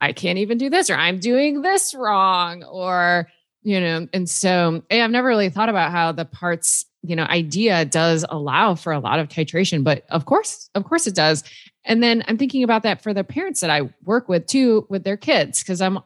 I 0.02 0.12
can't 0.12 0.38
even 0.38 0.58
do 0.58 0.68
this 0.68 0.90
or 0.90 0.96
I'm 0.96 1.18
doing 1.18 1.62
this 1.62 1.94
wrong 1.94 2.62
or 2.64 3.28
you 3.66 3.80
know 3.80 4.06
and 4.12 4.30
so 4.30 4.80
i've 4.92 5.10
never 5.10 5.26
really 5.26 5.50
thought 5.50 5.68
about 5.68 5.90
how 5.90 6.12
the 6.12 6.24
parts 6.24 6.86
you 7.02 7.16
know 7.16 7.24
idea 7.24 7.84
does 7.84 8.24
allow 8.28 8.76
for 8.76 8.92
a 8.92 9.00
lot 9.00 9.18
of 9.18 9.28
titration 9.28 9.82
but 9.82 10.04
of 10.08 10.24
course 10.24 10.70
of 10.76 10.84
course 10.84 11.06
it 11.06 11.16
does 11.16 11.42
and 11.86 12.02
then 12.02 12.22
i'm 12.28 12.36
thinking 12.36 12.62
about 12.62 12.82
that 12.82 13.02
for 13.02 13.14
the 13.14 13.24
parents 13.24 13.60
that 13.60 13.70
i 13.70 13.82
work 14.04 14.28
with 14.28 14.46
too 14.46 14.86
with 14.90 15.04
their 15.04 15.16
kids 15.16 15.62
because 15.62 15.80
i'm 15.80 15.98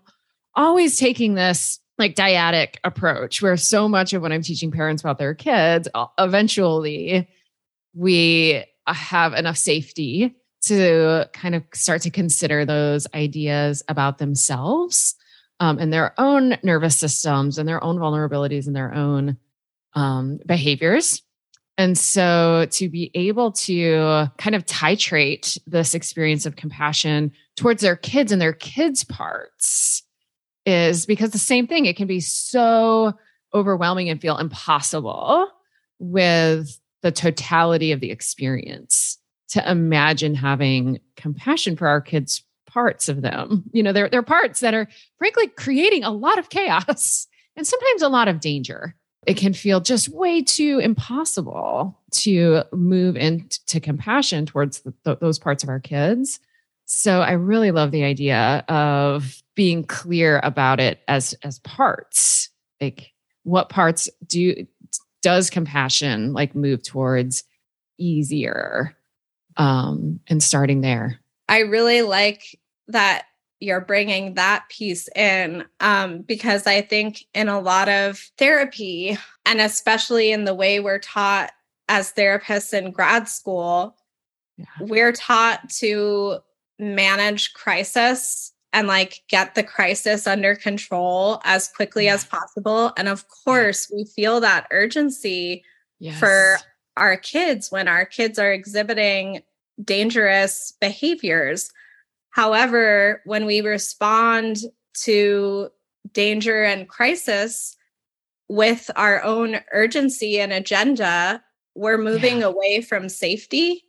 always 0.55 0.99
taking 0.99 1.35
this 1.35 1.81
like 1.99 2.15
dyadic 2.15 2.77
approach 2.85 3.43
where 3.43 3.57
so 3.57 3.89
much 3.89 4.13
of 4.13 4.23
what 4.23 4.33
i'm 4.33 4.43
teaching 4.43 4.71
parents 4.71 5.03
about 5.03 5.19
their 5.19 5.35
kids 5.35 5.89
eventually 6.19 7.29
we 7.95 8.63
have 8.87 9.33
enough 9.35 9.57
safety 9.57 10.35
to 10.63 11.29
kind 11.33 11.55
of 11.55 11.65
start 11.73 12.03
to 12.03 12.11
consider 12.11 12.65
those 12.65 13.07
ideas 13.15 13.83
about 13.89 14.19
themselves 14.19 15.15
um, 15.59 15.79
and 15.79 15.93
their 15.93 16.15
own 16.19 16.57
nervous 16.63 16.97
systems 16.97 17.59
and 17.59 17.69
their 17.69 17.83
own 17.83 17.99
vulnerabilities 17.99 18.67
and 18.67 18.77
their 18.77 18.95
own 18.95 19.37
um, 19.95 20.39
behaviors. 20.47 21.23
And 21.81 21.97
so 21.97 22.67
to 22.73 22.91
be 22.91 23.11
able 23.15 23.53
to 23.53 24.27
kind 24.37 24.55
of 24.55 24.67
titrate 24.67 25.57
this 25.67 25.95
experience 25.95 26.45
of 26.45 26.57
compassion 26.57 27.33
towards 27.57 27.81
their 27.81 27.97
kids 27.97 28.33
and 28.33 28.43
their 28.43 28.53
kids' 28.53 29.03
parts 29.03 30.03
is 30.67 31.07
because 31.07 31.31
the 31.31 31.39
same 31.39 31.67
thing, 31.67 31.87
it 31.87 31.97
can 31.97 32.07
be 32.07 32.21
so 32.21 33.15
overwhelming 33.55 34.11
and 34.11 34.21
feel 34.21 34.37
impossible 34.37 35.49
with 35.99 36.79
the 37.01 37.11
totality 37.11 37.93
of 37.93 38.01
the 38.01 38.11
experience 38.11 39.17
to 39.49 39.71
imagine 39.71 40.35
having 40.35 41.01
compassion 41.17 41.79
for 41.79 41.89
our 41.89 42.03
kids' 42.03 42.45
parts 42.67 43.09
of 43.09 43.23
them. 43.23 43.65
You 43.73 43.83
know, 43.83 43.95
they're, 43.95 44.11
they're 44.11 44.23
parts 44.23 44.61
that 44.61 44.75
are 44.75 44.87
frankly 45.17 45.47
creating 45.47 46.05
a 46.05 46.11
lot 46.11 46.39
of 46.39 46.51
chaos 46.51 47.27
and 47.57 47.67
sometimes 47.67 48.03
a 48.03 48.11
lot 48.11 48.29
of 48.29 48.39
danger. 48.39 48.97
It 49.27 49.37
can 49.37 49.53
feel 49.53 49.81
just 49.81 50.09
way 50.09 50.43
too 50.43 50.81
impossible 50.83 51.99
to 52.13 52.63
move 52.73 53.17
into 53.17 53.81
compassion 53.81 54.47
towards 54.47 54.81
the, 54.81 54.95
th- 55.05 55.19
those 55.21 55.39
parts 55.39 55.63
of 55.63 55.69
our 55.69 55.81
kids. 55.81 56.41
So 56.87 57.21
I 57.21 57.33
really 57.33 57.71
love 57.71 57.91
the 57.91 58.03
idea 58.03 58.65
of 58.69 59.43
being 59.55 59.85
clear 59.85 60.41
about 60.43 60.81
it 60.81 61.01
as 61.07 61.35
as 61.43 61.59
parts. 61.61 62.49
Like 62.81 63.13
what 63.45 63.69
parts 63.69 64.09
do 64.27 64.67
does 65.23 65.51
compassion 65.51 66.33
like 66.33 66.55
move 66.55 66.83
towards 66.83 67.45
easier 67.99 68.97
um 69.57 70.21
and 70.29 70.43
starting 70.43 70.81
there 70.81 71.21
I 71.49 71.61
really 71.61 72.03
like 72.03 72.59
that 72.89 73.27
you're 73.61 73.81
bringing 73.83 74.35
that 74.35 74.65
piece 74.71 75.09
in 75.15 75.65
um, 75.81 76.23
because 76.23 76.67
I 76.67 76.81
think 76.81 77.25
in 77.35 77.49
a 77.49 77.61
lot 77.61 77.89
of 77.89 78.19
therapy, 78.39 79.19
and 79.45 79.61
especially 79.61 80.33
in 80.33 80.45
the 80.45 80.55
way 80.55 80.81
we're 80.81 80.99
taught 80.99 81.53
as 81.89 82.13
therapists 82.13 82.73
in 82.73 82.91
grad 82.91 83.29
school, 83.29 83.97
yeah. 84.57 84.65
we're 84.81 85.13
taught 85.13 85.69
to 85.79 86.39
manage 86.79 87.53
crisis 87.53 88.53
and 88.73 88.87
like 88.87 89.23
get 89.29 89.55
the 89.55 89.63
crisis 89.63 90.27
under 90.27 90.55
control 90.55 91.41
as 91.45 91.69
quickly 91.69 92.07
yeah. 92.07 92.15
as 92.15 92.25
possible. 92.25 92.93
And 92.97 93.09
of 93.09 93.27
course, 93.29 93.91
we 93.95 94.05
feel 94.05 94.41
that 94.41 94.67
urgency 94.71 95.65
yes. 95.99 96.19
for 96.19 96.59
our 96.97 97.17
kids 97.17 97.71
when 97.71 97.89
our 97.89 98.05
kids 98.05 98.39
are 98.39 98.53
exhibiting 98.53 99.43
dangerous 99.83 100.73
behaviors. 100.81 101.71
However, 102.31 103.23
when 103.25 103.47
we 103.47 103.61
respond 103.61 104.59
to 105.03 105.71
danger 106.13 106.65
and 106.65 106.89
crisis 106.89 107.77
with 108.49 108.91
our 108.97 109.23
own 109.23 109.61
urgency 109.73 110.41
and 110.41 110.53
agenda, 110.53 111.43
we're 111.75 111.99
moving 111.99 112.39
yeah. 112.39 112.47
away 112.47 112.81
from 112.81 113.09
safety. 113.09 113.85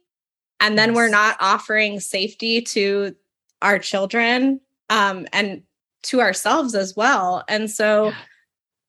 And 0.60 0.78
then 0.78 0.90
yes. 0.90 0.96
we're 0.96 1.10
not 1.10 1.38
offering 1.40 2.00
safety 2.00 2.62
to 2.62 3.16
our 3.62 3.80
children 3.80 4.62
um, 4.90 5.28
and 5.34 5.64
to 6.04 6.22
ourselves 6.22 6.76
as 6.76 6.96
well. 6.96 7.44
And 7.48 7.70
so 7.70 8.12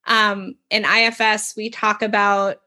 yeah. 0.06 0.32
um, 0.32 0.56
in 0.70 0.84
IFS, 0.84 1.54
we 1.56 1.70
talk 1.70 2.02
about 2.02 2.58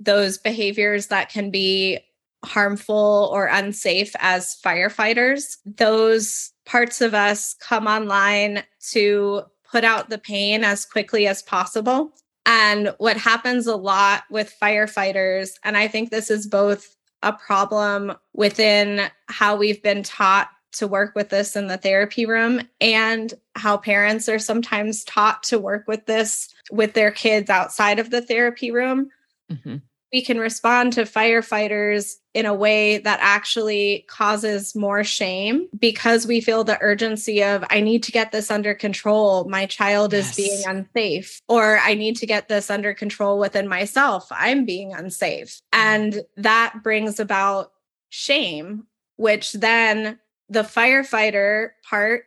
those 0.00 0.38
behaviors 0.38 1.08
that 1.08 1.30
can 1.30 1.50
be 1.50 2.00
harmful 2.44 3.30
or 3.32 3.46
unsafe 3.46 4.14
as 4.20 4.56
firefighters. 4.64 5.56
Those 5.64 6.52
parts 6.64 7.00
of 7.00 7.14
us 7.14 7.54
come 7.60 7.86
online 7.86 8.62
to 8.90 9.42
put 9.70 9.84
out 9.84 10.10
the 10.10 10.18
pain 10.18 10.64
as 10.64 10.84
quickly 10.84 11.26
as 11.26 11.42
possible. 11.42 12.12
And 12.46 12.94
what 12.98 13.16
happens 13.16 13.66
a 13.66 13.76
lot 13.76 14.24
with 14.30 14.54
firefighters, 14.62 15.52
and 15.64 15.76
I 15.76 15.88
think 15.88 16.10
this 16.10 16.30
is 16.30 16.46
both 16.46 16.94
a 17.22 17.32
problem 17.32 18.12
within 18.34 19.08
how 19.28 19.56
we've 19.56 19.82
been 19.82 20.02
taught 20.02 20.50
to 20.72 20.86
work 20.86 21.14
with 21.14 21.30
this 21.30 21.56
in 21.56 21.68
the 21.68 21.78
therapy 21.78 22.26
room 22.26 22.60
and 22.80 23.32
how 23.54 23.76
parents 23.76 24.28
are 24.28 24.38
sometimes 24.38 25.04
taught 25.04 25.42
to 25.44 25.58
work 25.58 25.84
with 25.86 26.04
this 26.06 26.52
with 26.70 26.94
their 26.94 27.10
kids 27.10 27.48
outside 27.48 27.98
of 27.98 28.10
the 28.10 28.20
therapy 28.20 28.70
room. 28.70 29.08
Mm-hmm 29.50 29.76
we 30.14 30.22
can 30.22 30.38
respond 30.38 30.92
to 30.92 31.02
firefighters 31.02 32.14
in 32.34 32.46
a 32.46 32.54
way 32.54 32.98
that 32.98 33.18
actually 33.20 34.04
causes 34.06 34.72
more 34.76 35.02
shame 35.02 35.68
because 35.76 36.24
we 36.24 36.40
feel 36.40 36.62
the 36.62 36.78
urgency 36.80 37.42
of, 37.42 37.64
I 37.68 37.80
need 37.80 38.04
to 38.04 38.12
get 38.12 38.30
this 38.30 38.48
under 38.48 38.74
control. 38.74 39.48
My 39.48 39.66
child 39.66 40.12
yes. 40.12 40.30
is 40.30 40.36
being 40.36 40.62
unsafe, 40.68 41.40
or 41.48 41.78
I 41.78 41.94
need 41.94 42.14
to 42.18 42.26
get 42.26 42.48
this 42.48 42.70
under 42.70 42.94
control 42.94 43.40
within 43.40 43.66
myself. 43.66 44.28
I'm 44.30 44.64
being 44.64 44.94
unsafe. 44.94 45.60
And 45.72 46.22
that 46.36 46.84
brings 46.84 47.18
about 47.18 47.72
shame, 48.10 48.86
which 49.16 49.52
then 49.52 50.20
the 50.48 50.62
firefighter 50.62 51.70
part 51.90 52.22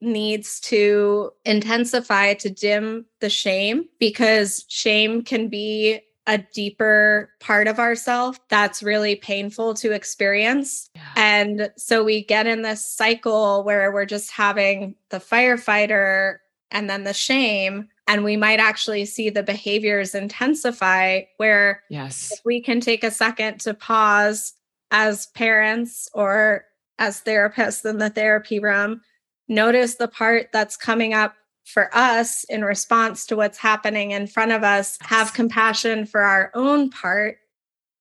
needs 0.00 0.60
to 0.60 1.32
intensify 1.44 2.34
to 2.34 2.48
dim 2.48 3.06
the 3.18 3.30
shame 3.30 3.86
because 3.98 4.64
shame 4.68 5.24
can 5.24 5.48
be 5.48 6.00
a 6.26 6.38
deeper 6.38 7.30
part 7.40 7.68
of 7.68 7.78
ourself 7.78 8.38
that's 8.48 8.82
really 8.82 9.16
painful 9.16 9.74
to 9.74 9.92
experience. 9.92 10.88
Yeah. 10.94 11.02
And 11.16 11.70
so 11.76 12.02
we 12.02 12.24
get 12.24 12.46
in 12.46 12.62
this 12.62 12.84
cycle 12.84 13.62
where 13.62 13.92
we're 13.92 14.06
just 14.06 14.30
having 14.30 14.94
the 15.10 15.18
firefighter 15.18 16.38
and 16.70 16.88
then 16.88 17.04
the 17.04 17.14
shame 17.14 17.88
and 18.06 18.24
we 18.24 18.36
might 18.36 18.60
actually 18.60 19.04
see 19.04 19.30
the 19.30 19.42
behaviors 19.42 20.14
intensify 20.14 21.22
where 21.38 21.82
yes 21.88 22.32
we 22.44 22.60
can 22.60 22.80
take 22.80 23.04
a 23.04 23.10
second 23.10 23.60
to 23.60 23.72
pause 23.72 24.54
as 24.90 25.26
parents 25.28 26.08
or 26.12 26.64
as 26.98 27.22
therapists 27.22 27.88
in 27.88 27.98
the 27.98 28.10
therapy 28.10 28.58
room 28.58 29.00
notice 29.48 29.94
the 29.94 30.08
part 30.08 30.48
that's 30.52 30.76
coming 30.76 31.14
up 31.14 31.34
for 31.64 31.94
us 31.96 32.44
in 32.44 32.64
response 32.64 33.26
to 33.26 33.36
what's 33.36 33.58
happening 33.58 34.10
in 34.10 34.26
front 34.26 34.52
of 34.52 34.62
us, 34.62 34.98
have 35.00 35.34
compassion 35.34 36.06
for 36.06 36.20
our 36.20 36.50
own 36.54 36.90
part, 36.90 37.38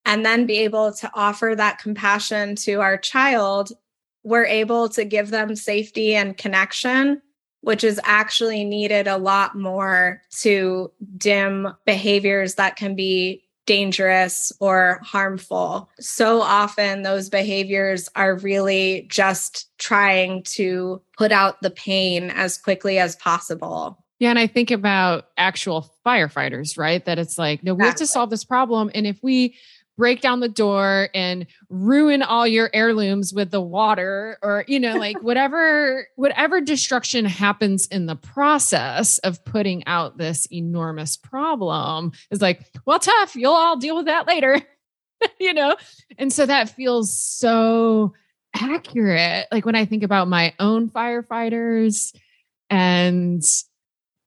and 0.06 0.26
then 0.26 0.46
be 0.46 0.58
able 0.60 0.92
to 0.92 1.10
offer 1.14 1.54
that 1.56 1.80
compassion 1.80 2.56
to 2.56 2.82
our 2.82 2.98
child, 2.98 3.72
we're 4.24 4.46
able 4.46 4.90
to 4.90 5.06
give 5.06 5.30
them 5.30 5.56
safety 5.56 6.16
and 6.16 6.38
connection, 6.38 7.22
which 7.62 7.84
is 7.84 8.00
actually 8.04 8.66
needed 8.66 9.08
a 9.08 9.18
lot 9.18 9.58
more 9.58 10.22
to 10.42 10.92
dim 11.18 11.74
behaviors 11.86 12.56
that 12.56 12.76
can 12.76 12.96
be 12.96 13.43
dangerous 13.66 14.52
or 14.60 15.00
harmful. 15.04 15.90
So 16.00 16.42
often, 16.42 17.04
those 17.04 17.30
behaviors 17.30 18.10
are 18.16 18.36
really 18.36 19.08
just 19.10 19.70
trying 19.78 20.44
to 20.44 21.02
put 21.18 21.32
out 21.32 21.62
the 21.62 21.72
pain 21.72 22.30
as 22.30 22.58
quickly 22.58 23.00
as 23.00 23.16
possible. 23.16 24.04
Yeah. 24.20 24.30
And 24.30 24.40
I 24.40 24.48
think 24.48 24.72
about 24.72 25.28
actual 25.38 25.92
firefighters, 26.06 26.78
right? 26.78 27.04
That 27.06 27.20
it's 27.20 27.38
like, 27.38 27.64
no, 27.64 27.74
we 27.74 27.84
have 27.84 27.96
to 27.96 28.08
solve 28.08 28.30
this 28.30 28.46
problem. 28.46 28.90
And 28.96 29.06
if 29.06 29.22
we 29.22 29.56
break 29.98 30.22
down 30.22 30.40
the 30.40 30.50
door 30.50 31.10
and 31.14 31.46
ruin 31.70 32.22
all 32.22 32.48
your 32.48 32.70
heirlooms 32.74 33.34
with 33.34 33.52
the 33.52 33.62
water 33.62 34.38
or 34.42 34.66
you 34.68 34.80
know 34.80 34.96
like 34.98 35.18
whatever 35.22 36.08
whatever 36.16 36.60
destruction 36.62 37.26
happens 37.26 37.88
in 37.88 38.06
the 38.06 38.16
process 38.16 39.18
of 39.20 39.44
putting 39.46 39.86
out 39.88 40.18
this 40.18 40.48
enormous 40.52 41.18
problem 41.18 42.12
is 42.32 42.42
like 42.42 42.66
well 42.86 43.00
tough 43.00 43.36
you'll 43.36 43.54
all 43.54 43.78
deal 43.78 43.96
with 43.96 44.06
that 44.06 44.28
later 44.28 44.60
you 45.40 45.54
know? 45.54 45.76
And 46.18 46.32
so 46.32 46.46
that 46.46 46.70
feels 46.70 47.16
so 47.16 48.14
accurate 48.56 49.48
like 49.52 49.66
when 49.66 49.74
i 49.74 49.84
think 49.84 50.04
about 50.04 50.28
my 50.28 50.54
own 50.60 50.88
firefighters 50.88 52.16
and 52.70 53.42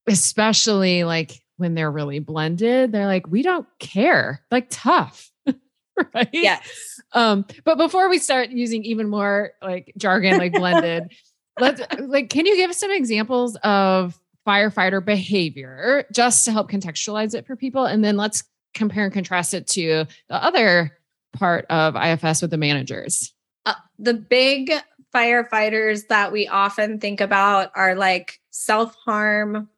especially 0.08 1.04
like 1.04 1.40
when 1.58 1.76
they're 1.76 1.92
really 1.92 2.18
blended 2.18 2.90
they're 2.90 3.06
like 3.06 3.28
we 3.28 3.40
don't 3.40 3.68
care 3.78 4.42
like 4.50 4.66
tough 4.68 5.30
right? 6.15 6.29
Yes. 6.33 7.00
Um, 7.12 7.45
but 7.65 7.79
before 7.79 8.09
we 8.09 8.19
start 8.19 8.50
using 8.50 8.85
even 8.85 9.09
more 9.09 9.53
like 9.62 9.93
jargon, 9.97 10.38
like 10.38 10.53
blended, 10.53 11.12
let's 11.61 11.81
like, 12.00 12.31
can 12.31 12.47
you 12.47 12.57
give 12.57 12.71
us 12.71 12.79
some 12.79 12.91
examples 12.91 13.57
of 13.62 14.19
firefighter 14.47 15.05
behavior 15.05 16.05
just 16.12 16.45
to 16.45 16.53
help 16.53 16.71
contextualize 16.71 17.35
it 17.35 17.47
for 17.47 17.57
people? 17.57 17.85
And 17.85 18.05
then 18.05 18.17
let's 18.17 18.45
compare 18.75 19.05
and 19.05 19.12
contrast 19.12 19.55
it 19.55 19.67
to 19.69 20.07
the 20.29 20.43
other 20.43 20.97
part 21.33 21.67
of 21.67 21.97
IFS 21.97 22.43
with 22.43 22.50
the 22.50 22.59
managers. 22.59 23.33
Uh, 23.65 23.75
the 23.99 24.15
big 24.15 24.73
firefighters 25.15 26.09
that 26.09 26.33
we 26.33 26.47
often 26.47 27.00
think 27.00 27.21
about 27.21 27.71
are 27.75 27.95
like 27.95 28.41
self 28.50 28.95
harm, 29.05 29.69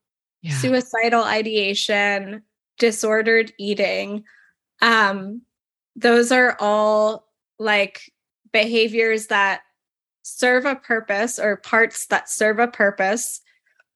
yeah. 0.42 0.54
suicidal 0.54 1.22
ideation, 1.22 2.42
disordered 2.78 3.52
eating. 3.58 4.24
Um, 4.80 5.42
those 5.98 6.30
are 6.30 6.56
all 6.60 7.26
like 7.58 8.12
behaviors 8.52 9.26
that 9.26 9.62
serve 10.22 10.64
a 10.64 10.76
purpose 10.76 11.38
or 11.38 11.56
parts 11.56 12.06
that 12.06 12.28
serve 12.28 12.58
a 12.58 12.68
purpose 12.68 13.40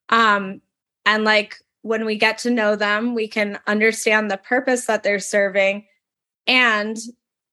um 0.08 0.60
and 1.06 1.24
like 1.24 1.56
when 1.82 2.04
we 2.04 2.16
get 2.16 2.38
to 2.38 2.50
know 2.50 2.74
them 2.74 3.14
we 3.14 3.28
can 3.28 3.58
understand 3.66 4.30
the 4.30 4.36
purpose 4.36 4.86
that 4.86 5.02
they're 5.02 5.20
serving 5.20 5.84
and 6.46 6.96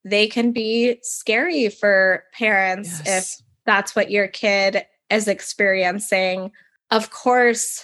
they 0.03 0.27
can 0.27 0.51
be 0.51 0.97
scary 1.03 1.69
for 1.69 2.23
parents 2.33 3.01
yes. 3.05 3.39
if 3.39 3.45
that's 3.65 3.95
what 3.95 4.09
your 4.09 4.27
kid 4.27 4.85
is 5.09 5.27
experiencing 5.27 6.51
of 6.89 7.11
course 7.11 7.83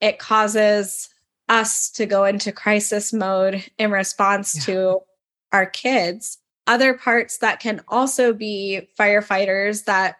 it 0.00 0.18
causes 0.18 1.08
us 1.48 1.90
to 1.90 2.06
go 2.06 2.24
into 2.24 2.52
crisis 2.52 3.12
mode 3.12 3.64
in 3.78 3.90
response 3.90 4.54
yeah. 4.56 4.62
to 4.62 5.00
our 5.56 5.66
kids. 5.66 6.38
Other 6.66 6.94
parts 6.94 7.38
that 7.38 7.60
can 7.60 7.80
also 7.88 8.34
be 8.34 8.88
firefighters 8.98 9.84
that 9.84 10.16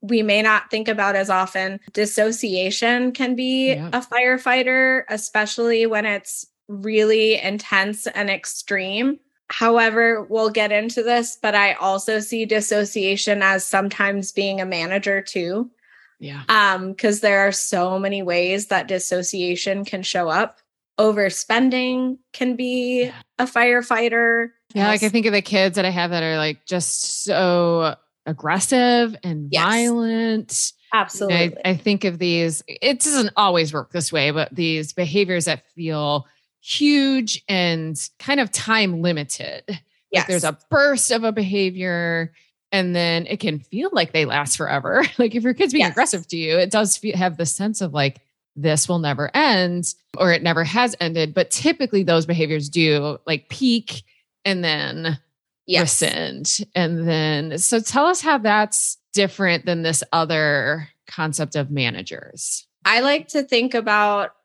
we 0.00 0.22
may 0.22 0.42
not 0.42 0.70
think 0.70 0.88
about 0.88 1.14
as 1.14 1.30
often. 1.30 1.78
Dissociation 1.92 3.12
can 3.12 3.36
be 3.36 3.74
yeah. 3.74 3.90
a 3.92 4.00
firefighter, 4.00 5.04
especially 5.08 5.86
when 5.86 6.04
it's 6.04 6.46
really 6.66 7.40
intense 7.40 8.08
and 8.08 8.28
extreme. 8.28 9.20
However, 9.48 10.22
we'll 10.22 10.50
get 10.50 10.72
into 10.72 11.04
this, 11.04 11.38
but 11.40 11.54
I 11.54 11.74
also 11.74 12.18
see 12.18 12.44
dissociation 12.44 13.42
as 13.42 13.64
sometimes 13.64 14.32
being 14.32 14.60
a 14.60 14.66
manager 14.66 15.22
too. 15.22 15.70
Yeah. 16.18 16.42
Um, 16.48 16.92
because 16.92 17.20
there 17.20 17.46
are 17.46 17.52
so 17.52 17.98
many 17.98 18.22
ways 18.22 18.68
that 18.68 18.88
dissociation 18.88 19.84
can 19.84 20.02
show 20.02 20.28
up 20.28 20.60
overspending 20.98 22.18
can 22.32 22.56
be 22.56 23.04
yeah. 23.04 23.12
a 23.38 23.44
firefighter. 23.44 24.50
Yeah, 24.76 24.88
like 24.88 25.02
I 25.02 25.08
think 25.08 25.24
of 25.24 25.32
the 25.32 25.40
kids 25.40 25.76
that 25.76 25.86
I 25.86 25.90
have 25.90 26.10
that 26.10 26.22
are 26.22 26.36
like 26.36 26.66
just 26.66 27.24
so 27.24 27.96
aggressive 28.26 29.16
and 29.22 29.48
yes. 29.50 29.64
violent. 29.64 30.72
Absolutely. 30.92 31.56
I, 31.64 31.70
I, 31.70 31.76
think 31.76 32.04
of 32.04 32.18
these, 32.18 32.62
it 32.68 33.00
doesn't 33.00 33.32
always 33.38 33.72
work 33.72 33.92
this 33.92 34.12
way, 34.12 34.30
but 34.32 34.54
these 34.54 34.92
behaviors 34.92 35.46
that 35.46 35.66
feel 35.74 36.26
huge 36.60 37.42
and 37.48 37.98
kind 38.18 38.38
of 38.38 38.50
time 38.50 39.00
limited. 39.00 39.62
Yes. 39.66 39.80
Like 40.12 40.26
there's 40.26 40.44
a 40.44 40.58
burst 40.70 41.10
of 41.10 41.24
a 41.24 41.32
behavior 41.32 42.34
and 42.70 42.94
then 42.94 43.26
it 43.26 43.40
can 43.40 43.60
feel 43.60 43.88
like 43.92 44.12
they 44.12 44.26
last 44.26 44.58
forever. 44.58 45.06
like 45.18 45.34
if 45.34 45.42
your 45.42 45.54
kid's 45.54 45.72
being 45.72 45.86
yes. 45.86 45.92
aggressive 45.92 46.28
to 46.28 46.36
you, 46.36 46.58
it 46.58 46.70
does 46.70 46.98
feel, 46.98 47.16
have 47.16 47.38
the 47.38 47.46
sense 47.46 47.80
of 47.80 47.94
like, 47.94 48.20
this 48.56 48.88
will 48.90 48.98
never 48.98 49.30
end 49.34 49.94
or 50.18 50.32
it 50.32 50.42
never 50.42 50.64
has 50.64 50.94
ended. 51.00 51.32
But 51.32 51.50
typically 51.50 52.02
those 52.02 52.26
behaviors 52.26 52.68
do 52.68 53.18
like 53.26 53.48
peak 53.48 54.02
and 54.46 54.64
then 54.64 55.18
yes. 55.66 56.00
rescind. 56.00 56.66
And 56.74 57.06
then, 57.06 57.58
so 57.58 57.80
tell 57.80 58.06
us 58.06 58.22
how 58.22 58.38
that's 58.38 58.96
different 59.12 59.66
than 59.66 59.82
this 59.82 60.02
other 60.12 60.88
concept 61.06 61.56
of 61.56 61.70
managers. 61.70 62.66
I 62.86 63.00
like 63.00 63.28
to 63.28 63.42
think 63.42 63.74
about 63.74 64.36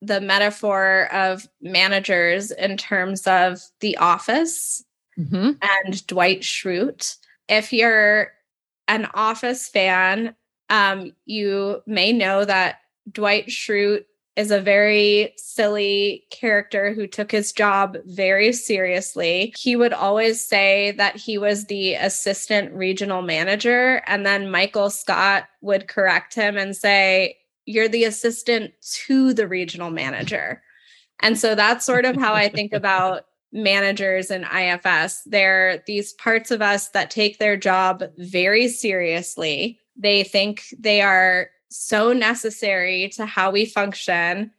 the 0.00 0.20
metaphor 0.20 1.12
of 1.12 1.46
managers 1.60 2.50
in 2.52 2.76
terms 2.78 3.26
of 3.26 3.60
The 3.80 3.98
Office 3.98 4.82
mm-hmm. 5.18 5.50
and 5.60 6.06
Dwight 6.06 6.40
Schrute. 6.40 7.16
If 7.48 7.72
you're 7.72 8.32
an 8.88 9.08
Office 9.12 9.68
fan, 9.68 10.34
um, 10.70 11.12
you 11.26 11.82
may 11.86 12.12
know 12.12 12.44
that 12.44 12.80
Dwight 13.10 13.48
Schrute 13.48 14.04
is 14.40 14.50
a 14.50 14.60
very 14.60 15.34
silly 15.36 16.24
character 16.30 16.94
who 16.94 17.06
took 17.06 17.30
his 17.30 17.52
job 17.52 17.98
very 18.06 18.54
seriously. 18.54 19.52
He 19.56 19.76
would 19.76 19.92
always 19.92 20.42
say 20.42 20.92
that 20.92 21.14
he 21.14 21.36
was 21.36 21.66
the 21.66 21.94
assistant 21.94 22.72
regional 22.72 23.20
manager, 23.20 24.02
and 24.06 24.24
then 24.24 24.50
Michael 24.50 24.88
Scott 24.88 25.44
would 25.60 25.88
correct 25.88 26.34
him 26.34 26.56
and 26.56 26.74
say, 26.74 27.36
You're 27.66 27.88
the 27.88 28.04
assistant 28.04 28.72
to 29.06 29.34
the 29.34 29.46
regional 29.46 29.90
manager. 29.90 30.62
And 31.20 31.38
so 31.38 31.54
that's 31.54 31.84
sort 31.84 32.06
of 32.06 32.16
how 32.16 32.32
I 32.32 32.48
think 32.48 32.72
about 32.72 33.26
managers 33.52 34.30
in 34.30 34.44
IFS. 34.44 35.22
They're 35.26 35.82
these 35.86 36.14
parts 36.14 36.50
of 36.50 36.62
us 36.62 36.88
that 36.90 37.10
take 37.10 37.38
their 37.38 37.58
job 37.58 38.04
very 38.16 38.68
seriously. 38.68 39.80
They 39.96 40.24
think 40.24 40.62
they 40.78 41.02
are 41.02 41.50
so 41.70 42.12
necessary 42.12 43.08
to 43.10 43.26
how 43.26 43.50
we 43.50 43.64
function. 43.64 44.50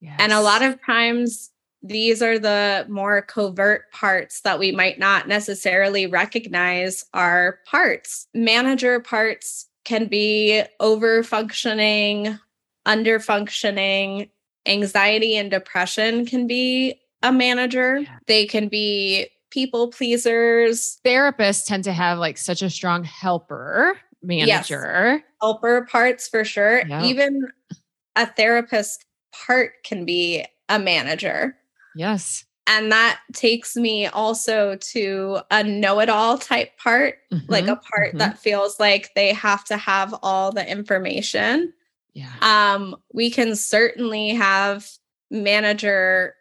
Yes. 0.00 0.16
And 0.18 0.32
a 0.32 0.40
lot 0.40 0.62
of 0.62 0.80
times, 0.84 1.50
these 1.82 2.22
are 2.22 2.38
the 2.38 2.86
more 2.88 3.22
covert 3.22 3.90
parts 3.90 4.42
that 4.42 4.58
we 4.58 4.70
might 4.70 4.98
not 4.98 5.26
necessarily 5.26 6.06
recognize 6.06 7.06
are 7.14 7.58
parts. 7.66 8.26
Manager 8.34 9.00
parts 9.00 9.66
can 9.84 10.06
be 10.06 10.62
over 10.78 11.22
functioning, 11.22 12.38
under 12.84 13.18
functioning. 13.18 14.28
Anxiety 14.66 15.36
and 15.36 15.50
depression 15.50 16.26
can 16.26 16.46
be 16.46 17.00
a 17.22 17.32
manager. 17.32 18.00
Yeah. 18.00 18.18
They 18.26 18.46
can 18.46 18.68
be 18.68 19.28
people 19.50 19.88
pleasers. 19.88 20.98
Therapists 21.04 21.66
tend 21.66 21.84
to 21.84 21.92
have 21.92 22.18
like 22.18 22.36
such 22.36 22.60
a 22.60 22.68
strong 22.68 23.04
helper 23.04 23.98
manager. 24.22 25.14
Yes. 25.16 25.22
Helper 25.40 25.86
parts 25.90 26.28
for 26.28 26.44
sure. 26.44 26.86
Yep. 26.86 27.04
Even 27.04 27.48
a 28.16 28.26
therapist 28.26 29.04
part 29.32 29.72
can 29.84 30.04
be 30.04 30.44
a 30.68 30.78
manager. 30.78 31.56
Yes. 31.94 32.44
And 32.66 32.92
that 32.92 33.20
takes 33.32 33.74
me 33.74 34.06
also 34.06 34.76
to 34.76 35.40
a 35.50 35.64
know 35.64 35.98
it 36.00 36.08
all 36.08 36.38
type 36.38 36.76
part, 36.78 37.16
mm-hmm, 37.32 37.50
like 37.50 37.66
a 37.66 37.76
part 37.76 38.10
mm-hmm. 38.10 38.18
that 38.18 38.38
feels 38.38 38.78
like 38.78 39.10
they 39.14 39.32
have 39.32 39.64
to 39.64 39.76
have 39.76 40.14
all 40.22 40.52
the 40.52 40.68
information. 40.70 41.72
Yeah. 42.14 42.30
Um, 42.42 42.96
we 43.12 43.30
can 43.30 43.56
certainly 43.56 44.30
have 44.30 44.88
manager 45.30 46.34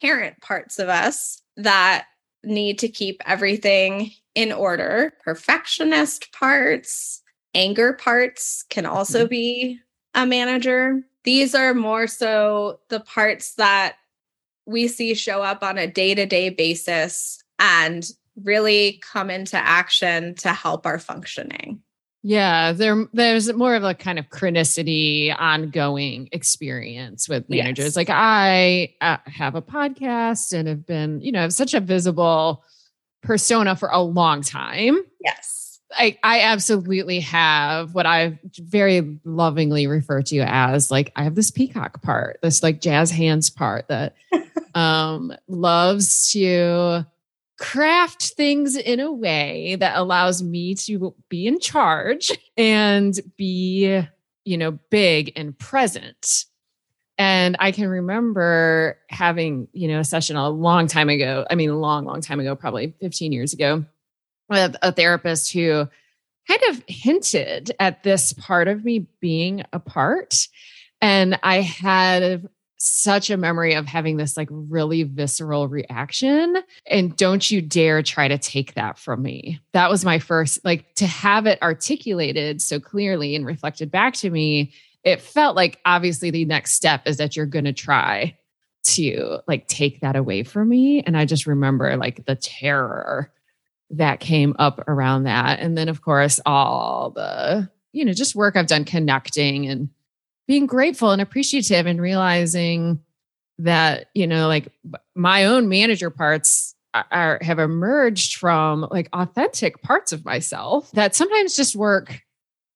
parent 0.00 0.40
parts 0.40 0.78
of 0.78 0.88
us 0.88 1.40
that 1.56 2.06
need 2.44 2.78
to 2.80 2.88
keep 2.88 3.22
everything 3.26 4.12
in 4.34 4.52
order. 4.52 5.12
Perfectionist 5.24 6.32
parts, 6.32 7.22
anger 7.54 7.92
parts 7.92 8.64
can 8.70 8.86
also 8.86 9.20
mm-hmm. 9.20 9.28
be 9.28 9.80
a 10.14 10.26
manager. 10.26 11.02
These 11.24 11.54
are 11.54 11.74
more 11.74 12.06
so 12.06 12.80
the 12.88 13.00
parts 13.00 13.54
that 13.54 13.96
we 14.66 14.88
see 14.88 15.14
show 15.14 15.42
up 15.42 15.62
on 15.62 15.78
a 15.78 15.86
day 15.86 16.14
to 16.14 16.26
day 16.26 16.50
basis 16.50 17.42
and 17.58 18.08
really 18.42 19.00
come 19.02 19.30
into 19.30 19.56
action 19.56 20.34
to 20.36 20.52
help 20.52 20.86
our 20.86 20.98
functioning. 20.98 21.80
Yeah, 22.26 22.72
there 22.72 23.06
there's 23.12 23.52
more 23.52 23.74
of 23.74 23.84
a 23.84 23.94
kind 23.94 24.18
of 24.18 24.30
chronicity, 24.30 25.34
ongoing 25.38 26.30
experience 26.32 27.28
with 27.28 27.48
managers. 27.50 27.84
Yes. 27.84 27.96
Like 27.96 28.08
I 28.10 28.94
uh, 29.02 29.18
have 29.26 29.54
a 29.54 29.60
podcast 29.60 30.54
and 30.54 30.66
have 30.66 30.86
been, 30.86 31.20
you 31.20 31.32
know, 31.32 31.40
have 31.40 31.52
such 31.52 31.74
a 31.74 31.80
visible 31.80 32.64
persona 33.24 33.74
for 33.76 33.88
a 33.88 34.00
long 34.00 34.42
time. 34.42 34.98
Yes. 35.20 35.80
I, 35.96 36.18
I 36.22 36.40
absolutely 36.40 37.20
have 37.20 37.94
what 37.94 38.06
I 38.06 38.38
very 38.58 39.18
lovingly 39.24 39.86
refer 39.86 40.22
to 40.22 40.40
as 40.40 40.90
like 40.90 41.12
I 41.14 41.24
have 41.24 41.34
this 41.34 41.50
peacock 41.50 42.02
part, 42.02 42.38
this 42.42 42.62
like 42.62 42.80
jazz 42.80 43.10
hands 43.10 43.50
part 43.50 43.88
that 43.88 44.14
um 44.74 45.32
loves 45.46 46.32
to 46.32 47.06
craft 47.58 48.32
things 48.36 48.76
in 48.76 48.98
a 48.98 49.12
way 49.12 49.76
that 49.76 49.96
allows 49.96 50.42
me 50.42 50.74
to 50.74 51.14
be 51.28 51.46
in 51.46 51.60
charge 51.60 52.32
and 52.56 53.18
be, 53.36 54.02
you 54.44 54.58
know, 54.58 54.72
big 54.90 55.32
and 55.36 55.56
present. 55.58 56.46
And 57.16 57.56
I 57.60 57.70
can 57.70 57.88
remember 57.88 58.98
having, 59.08 59.68
you 59.72 59.88
know, 59.88 60.00
a 60.00 60.04
session 60.04 60.36
a 60.36 60.48
long 60.48 60.86
time 60.86 61.08
ago. 61.08 61.46
I 61.48 61.54
mean, 61.54 61.70
a 61.70 61.78
long, 61.78 62.04
long 62.04 62.20
time 62.20 62.40
ago, 62.40 62.56
probably 62.56 62.94
15 63.00 63.32
years 63.32 63.52
ago, 63.52 63.84
with 64.48 64.76
a 64.82 64.92
therapist 64.92 65.52
who 65.52 65.86
kind 66.48 66.60
of 66.68 66.82
hinted 66.88 67.72
at 67.78 68.02
this 68.02 68.32
part 68.32 68.68
of 68.68 68.84
me 68.84 69.06
being 69.20 69.62
a 69.72 69.78
part. 69.78 70.48
And 71.00 71.38
I 71.42 71.60
had 71.60 72.48
such 72.76 73.30
a 73.30 73.36
memory 73.36 73.74
of 73.74 73.86
having 73.86 74.18
this 74.18 74.36
like 74.36 74.48
really 74.50 75.04
visceral 75.04 75.68
reaction. 75.68 76.56
And 76.86 77.16
don't 77.16 77.50
you 77.50 77.62
dare 77.62 78.02
try 78.02 78.28
to 78.28 78.36
take 78.36 78.74
that 78.74 78.98
from 78.98 79.22
me. 79.22 79.58
That 79.72 79.88
was 79.88 80.04
my 80.04 80.18
first, 80.18 80.62
like 80.64 80.94
to 80.96 81.06
have 81.06 81.46
it 81.46 81.62
articulated 81.62 82.60
so 82.60 82.78
clearly 82.80 83.34
and 83.36 83.46
reflected 83.46 83.90
back 83.90 84.14
to 84.14 84.28
me. 84.28 84.74
It 85.04 85.20
felt 85.20 85.56
like 85.56 85.80
obviously 85.84 86.30
the 86.30 86.44
next 86.44 86.72
step 86.72 87.02
is 87.06 87.18
that 87.18 87.36
you're 87.36 87.46
going 87.46 87.66
to 87.66 87.72
try 87.72 88.36
to 88.84 89.38
like 89.46 89.66
take 89.66 90.00
that 90.00 90.16
away 90.16 90.42
from 90.42 90.68
me. 90.68 91.02
And 91.02 91.16
I 91.16 91.24
just 91.24 91.46
remember 91.46 91.96
like 91.96 92.24
the 92.24 92.36
terror 92.36 93.32
that 93.90 94.20
came 94.20 94.54
up 94.58 94.82
around 94.88 95.24
that. 95.24 95.60
And 95.60 95.76
then, 95.76 95.88
of 95.88 96.02
course, 96.02 96.40
all 96.44 97.10
the, 97.10 97.70
you 97.92 98.04
know, 98.04 98.12
just 98.12 98.34
work 98.34 98.56
I've 98.56 98.66
done 98.66 98.84
connecting 98.84 99.66
and 99.66 99.88
being 100.46 100.66
grateful 100.66 101.10
and 101.10 101.22
appreciative 101.22 101.86
and 101.86 102.00
realizing 102.00 103.00
that 103.58 104.08
you 104.14 104.26
know 104.26 104.48
like 104.48 104.68
my 105.14 105.44
own 105.44 105.68
manager 105.68 106.10
parts 106.10 106.74
are 106.92 107.38
have 107.40 107.58
emerged 107.58 108.36
from 108.36 108.86
like 108.90 109.08
authentic 109.12 109.80
parts 109.82 110.12
of 110.12 110.24
myself 110.24 110.90
that 110.92 111.14
sometimes 111.14 111.56
just 111.56 111.76
work 111.76 112.20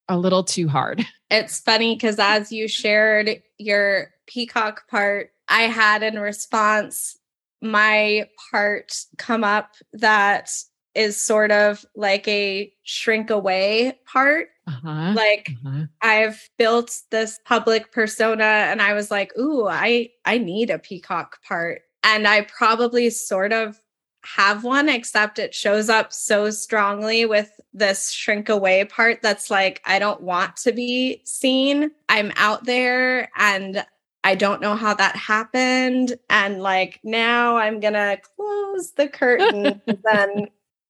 a 0.08 0.18
little 0.18 0.44
too 0.44 0.68
hard. 0.68 1.04
It's 1.30 1.60
funny 1.60 1.94
because 1.94 2.18
as 2.18 2.50
you 2.50 2.68
shared 2.68 3.42
your 3.58 4.14
peacock 4.26 4.88
part, 4.88 5.28
I 5.46 5.64
had 5.64 6.02
in 6.02 6.18
response 6.18 7.18
my 7.60 8.26
part 8.50 8.94
come 9.18 9.44
up 9.44 9.74
that 9.92 10.50
is 10.94 11.22
sort 11.22 11.52
of 11.52 11.84
like 11.94 12.26
a 12.28 12.72
shrink 12.82 13.28
away 13.28 13.98
part. 14.10 14.48
Uh-huh. 14.66 15.12
Like 15.14 15.50
uh-huh. 15.66 15.84
I've 16.00 16.48
built 16.56 16.96
this 17.10 17.38
public 17.44 17.92
persona 17.92 18.42
and 18.42 18.80
I 18.80 18.94
was 18.94 19.10
like, 19.10 19.36
"Ooh, 19.38 19.66
I 19.68 20.08
I 20.24 20.38
need 20.38 20.70
a 20.70 20.78
peacock 20.78 21.42
part." 21.46 21.82
And 22.02 22.26
I 22.26 22.42
probably 22.42 23.10
sort 23.10 23.52
of 23.52 23.78
have 24.24 24.64
one 24.64 24.88
except 24.88 25.38
it 25.38 25.54
shows 25.54 25.88
up 25.88 26.12
so 26.12 26.50
strongly 26.50 27.24
with 27.24 27.50
this 27.72 28.10
shrink 28.10 28.48
away 28.48 28.84
part 28.84 29.20
that's 29.22 29.50
like 29.50 29.80
I 29.84 29.98
don't 29.98 30.20
want 30.20 30.56
to 30.58 30.72
be 30.72 31.22
seen. 31.24 31.90
I'm 32.08 32.32
out 32.36 32.64
there 32.64 33.30
and 33.36 33.84
I 34.24 34.34
don't 34.34 34.60
know 34.60 34.74
how 34.74 34.94
that 34.94 35.16
happened 35.16 36.18
and 36.28 36.60
like 36.60 37.00
now 37.04 37.56
I'm 37.56 37.80
going 37.80 37.94
to 37.94 38.18
close 38.36 38.92
the 38.92 39.08
curtain 39.08 39.80
then 40.04 40.48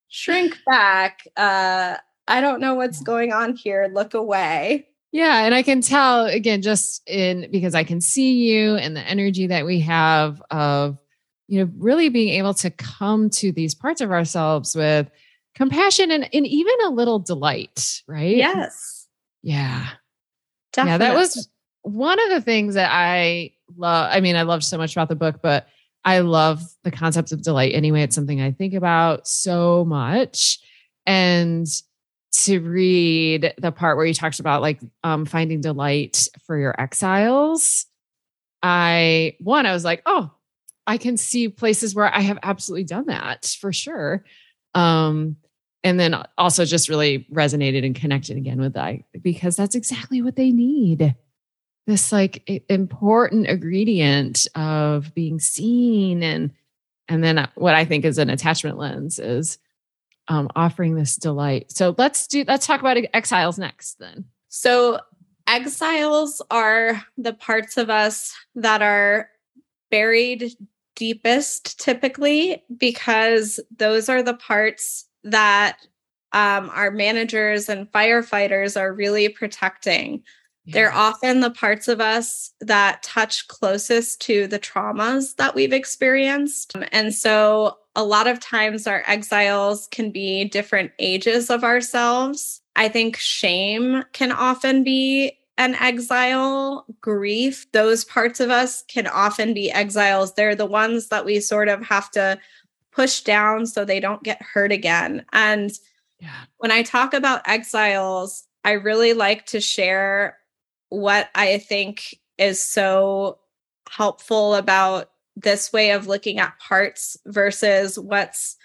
shrink 0.08 0.56
back. 0.66 1.26
Uh, 1.36 1.96
I 2.26 2.40
don't 2.40 2.60
know 2.60 2.74
what's 2.74 3.02
going 3.02 3.32
on 3.32 3.56
here. 3.56 3.90
Look 3.92 4.14
away. 4.14 4.88
Yeah. 5.12 5.44
And 5.44 5.54
I 5.54 5.62
can 5.62 5.80
tell 5.80 6.26
again, 6.26 6.62
just 6.62 7.02
in 7.08 7.50
because 7.50 7.74
I 7.74 7.84
can 7.84 8.00
see 8.00 8.34
you 8.50 8.76
and 8.76 8.96
the 8.96 9.00
energy 9.00 9.46
that 9.46 9.64
we 9.64 9.80
have 9.80 10.42
of, 10.50 10.98
you 11.48 11.64
know, 11.64 11.70
really 11.78 12.10
being 12.10 12.34
able 12.34 12.54
to 12.54 12.70
come 12.70 13.30
to 13.30 13.50
these 13.50 13.74
parts 13.74 14.00
of 14.00 14.12
ourselves 14.12 14.76
with 14.76 15.10
compassion 15.54 16.10
and, 16.10 16.28
and 16.32 16.46
even 16.46 16.74
a 16.84 16.90
little 16.90 17.18
delight, 17.18 18.02
right? 18.06 18.36
Yes. 18.36 19.08
Yeah. 19.42 19.88
Definitely. 20.72 21.06
Yeah. 21.06 21.12
That 21.12 21.18
was 21.18 21.48
one 21.82 22.20
of 22.20 22.28
the 22.30 22.42
things 22.42 22.74
that 22.74 22.90
I 22.92 23.52
love. 23.76 24.10
I 24.12 24.20
mean, 24.20 24.36
I 24.36 24.42
loved 24.42 24.62
so 24.62 24.76
much 24.76 24.94
about 24.94 25.08
the 25.08 25.16
book, 25.16 25.40
but 25.42 25.66
I 26.04 26.20
love 26.20 26.62
the 26.84 26.90
concept 26.90 27.32
of 27.32 27.42
delight 27.42 27.74
anyway. 27.74 28.02
It's 28.02 28.14
something 28.14 28.40
I 28.40 28.52
think 28.52 28.74
about 28.74 29.26
so 29.26 29.84
much. 29.86 30.58
And 31.06 31.66
to 32.44 32.60
read 32.60 33.54
the 33.58 33.72
part 33.72 33.96
where 33.96 34.06
you 34.06 34.14
talked 34.14 34.38
about 34.38 34.60
like 34.60 34.80
um, 35.02 35.24
finding 35.24 35.60
delight 35.60 36.28
for 36.46 36.58
your 36.58 36.78
exiles, 36.78 37.86
I, 38.62 39.36
one, 39.40 39.66
I 39.66 39.72
was 39.72 39.84
like, 39.84 40.02
oh, 40.04 40.30
I 40.88 40.96
can 40.96 41.16
see 41.16 41.48
places 41.48 41.94
where 41.94 42.12
I 42.12 42.20
have 42.20 42.38
absolutely 42.42 42.84
done 42.84 43.06
that 43.06 43.56
for 43.60 43.72
sure. 43.72 44.24
Um, 44.74 45.36
and 45.84 46.00
then 46.00 46.20
also 46.36 46.64
just 46.64 46.88
really 46.88 47.26
resonated 47.32 47.84
and 47.84 47.94
connected 47.94 48.36
again 48.36 48.60
with 48.60 48.72
that 48.72 48.96
because 49.22 49.54
that's 49.54 49.74
exactly 49.74 50.22
what 50.22 50.34
they 50.34 50.50
need. 50.50 51.14
This 51.86 52.10
like 52.10 52.42
important 52.68 53.46
ingredient 53.46 54.46
of 54.54 55.14
being 55.14 55.38
seen 55.38 56.22
and 56.22 56.50
and 57.10 57.24
then 57.24 57.38
uh, 57.38 57.48
what 57.54 57.74
i 57.74 57.86
think 57.86 58.04
is 58.04 58.18
an 58.18 58.28
attachment 58.28 58.76
lens 58.76 59.18
is 59.18 59.58
um, 60.28 60.50
offering 60.54 60.94
this 60.94 61.16
delight. 61.16 61.72
So 61.72 61.94
let's 61.96 62.26
do 62.26 62.44
let's 62.46 62.66
talk 62.66 62.80
about 62.80 62.98
exiles 63.14 63.58
next 63.58 63.98
then. 63.98 64.26
So 64.48 65.00
exiles 65.46 66.42
are 66.50 67.02
the 67.16 67.32
parts 67.32 67.76
of 67.76 67.88
us 67.90 68.34
that 68.54 68.82
are 68.82 69.30
buried 69.90 70.52
deepest 70.98 71.80
typically 71.80 72.62
because 72.76 73.60
those 73.78 74.08
are 74.08 74.22
the 74.22 74.34
parts 74.34 75.06
that 75.24 75.78
um, 76.32 76.70
our 76.74 76.90
managers 76.90 77.68
and 77.68 77.90
firefighters 77.92 78.78
are 78.78 78.92
really 78.92 79.28
protecting 79.28 80.22
they're 80.72 80.92
often 80.92 81.40
the 81.40 81.50
parts 81.50 81.88
of 81.88 82.00
us 82.00 82.52
that 82.60 83.02
touch 83.02 83.48
closest 83.48 84.20
to 84.22 84.46
the 84.46 84.58
traumas 84.58 85.34
that 85.36 85.54
we've 85.54 85.72
experienced. 85.72 86.76
And 86.92 87.14
so 87.14 87.78
a 87.96 88.04
lot 88.04 88.26
of 88.26 88.38
times 88.38 88.86
our 88.86 89.02
exiles 89.06 89.88
can 89.90 90.10
be 90.10 90.44
different 90.44 90.92
ages 90.98 91.48
of 91.48 91.64
ourselves. 91.64 92.60
I 92.76 92.88
think 92.88 93.16
shame 93.16 94.04
can 94.12 94.30
often 94.30 94.84
be 94.84 95.37
an 95.58 95.74
exile, 95.74 96.86
grief, 97.00 97.70
those 97.72 98.04
parts 98.04 98.38
of 98.38 98.48
us 98.48 98.84
can 98.86 99.08
often 99.08 99.52
be 99.52 99.70
exiles. 99.70 100.32
They're 100.34 100.54
the 100.54 100.64
ones 100.64 101.08
that 101.08 101.24
we 101.24 101.40
sort 101.40 101.68
of 101.68 101.82
have 101.84 102.10
to 102.12 102.38
push 102.92 103.22
down 103.22 103.66
so 103.66 103.84
they 103.84 103.98
don't 104.00 104.22
get 104.22 104.40
hurt 104.40 104.70
again. 104.70 105.24
And 105.32 105.72
yeah. 106.20 106.44
when 106.58 106.70
I 106.70 106.82
talk 106.82 107.12
about 107.12 107.46
exiles, 107.46 108.44
I 108.64 108.72
really 108.72 109.12
like 109.12 109.46
to 109.46 109.60
share 109.60 110.38
what 110.90 111.28
I 111.34 111.58
think 111.58 112.18
is 112.38 112.62
so 112.62 113.38
helpful 113.90 114.54
about 114.54 115.10
this 115.34 115.72
way 115.72 115.90
of 115.90 116.06
looking 116.06 116.38
at 116.38 116.58
parts 116.60 117.16
versus 117.26 117.98
what's 117.98 118.56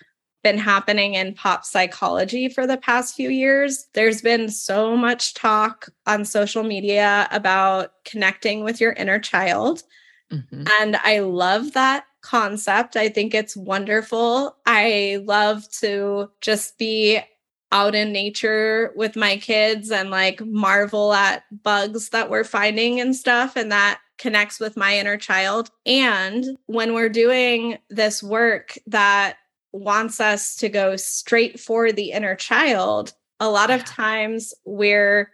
been 0.43 0.57
happening 0.57 1.13
in 1.13 1.33
pop 1.33 1.65
psychology 1.65 2.49
for 2.49 2.67
the 2.67 2.77
past 2.77 3.15
few 3.15 3.29
years. 3.29 3.87
There's 3.93 4.21
been 4.21 4.49
so 4.49 4.95
much 4.95 5.33
talk 5.33 5.89
on 6.05 6.25
social 6.25 6.63
media 6.63 7.27
about 7.31 7.93
connecting 8.05 8.63
with 8.63 8.81
your 8.81 8.93
inner 8.93 9.19
child. 9.19 9.83
Mm-hmm. 10.31 10.65
And 10.81 10.97
I 10.97 11.19
love 11.19 11.73
that 11.73 12.05
concept. 12.21 12.95
I 12.95 13.09
think 13.09 13.33
it's 13.33 13.55
wonderful. 13.55 14.57
I 14.65 15.21
love 15.25 15.69
to 15.79 16.29
just 16.41 16.77
be 16.77 17.19
out 17.71 17.95
in 17.95 18.11
nature 18.11 18.91
with 18.95 19.15
my 19.15 19.37
kids 19.37 19.91
and 19.91 20.11
like 20.11 20.39
marvel 20.45 21.13
at 21.13 21.43
bugs 21.63 22.09
that 22.09 22.29
we're 22.29 22.43
finding 22.43 22.99
and 22.99 23.15
stuff. 23.15 23.55
And 23.55 23.71
that 23.71 23.99
connects 24.19 24.59
with 24.59 24.77
my 24.77 24.97
inner 24.97 25.17
child. 25.17 25.69
And 25.85 26.45
when 26.67 26.93
we're 26.93 27.09
doing 27.09 27.77
this 27.89 28.21
work 28.21 28.77
that 28.87 29.37
wants 29.73 30.21
us 30.21 30.55
to 30.57 30.69
go 30.69 30.95
straight 30.95 31.59
for 31.59 31.91
the 31.91 32.11
inner 32.11 32.35
child, 32.35 33.13
a 33.39 33.49
lot 33.49 33.71
of 33.71 33.83
times 33.83 34.53
we're 34.65 35.31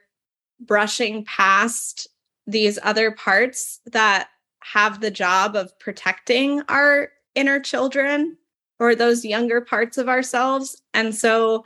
brushing 0.60 1.24
past 1.26 2.08
these 2.48 2.80
other 2.82 3.12
parts 3.12 3.80
that 3.92 4.30
have 4.62 5.02
the 5.02 5.12
job 5.12 5.56
of 5.56 5.78
protecting 5.80 6.62
our 6.70 7.10
inner 7.36 7.60
children 7.60 8.38
or 8.80 8.96
those 8.96 9.26
younger 9.26 9.62
parts 9.62 9.98
of 9.98 10.10
ourselves. 10.10 10.82
And 10.94 11.14
so 11.14 11.64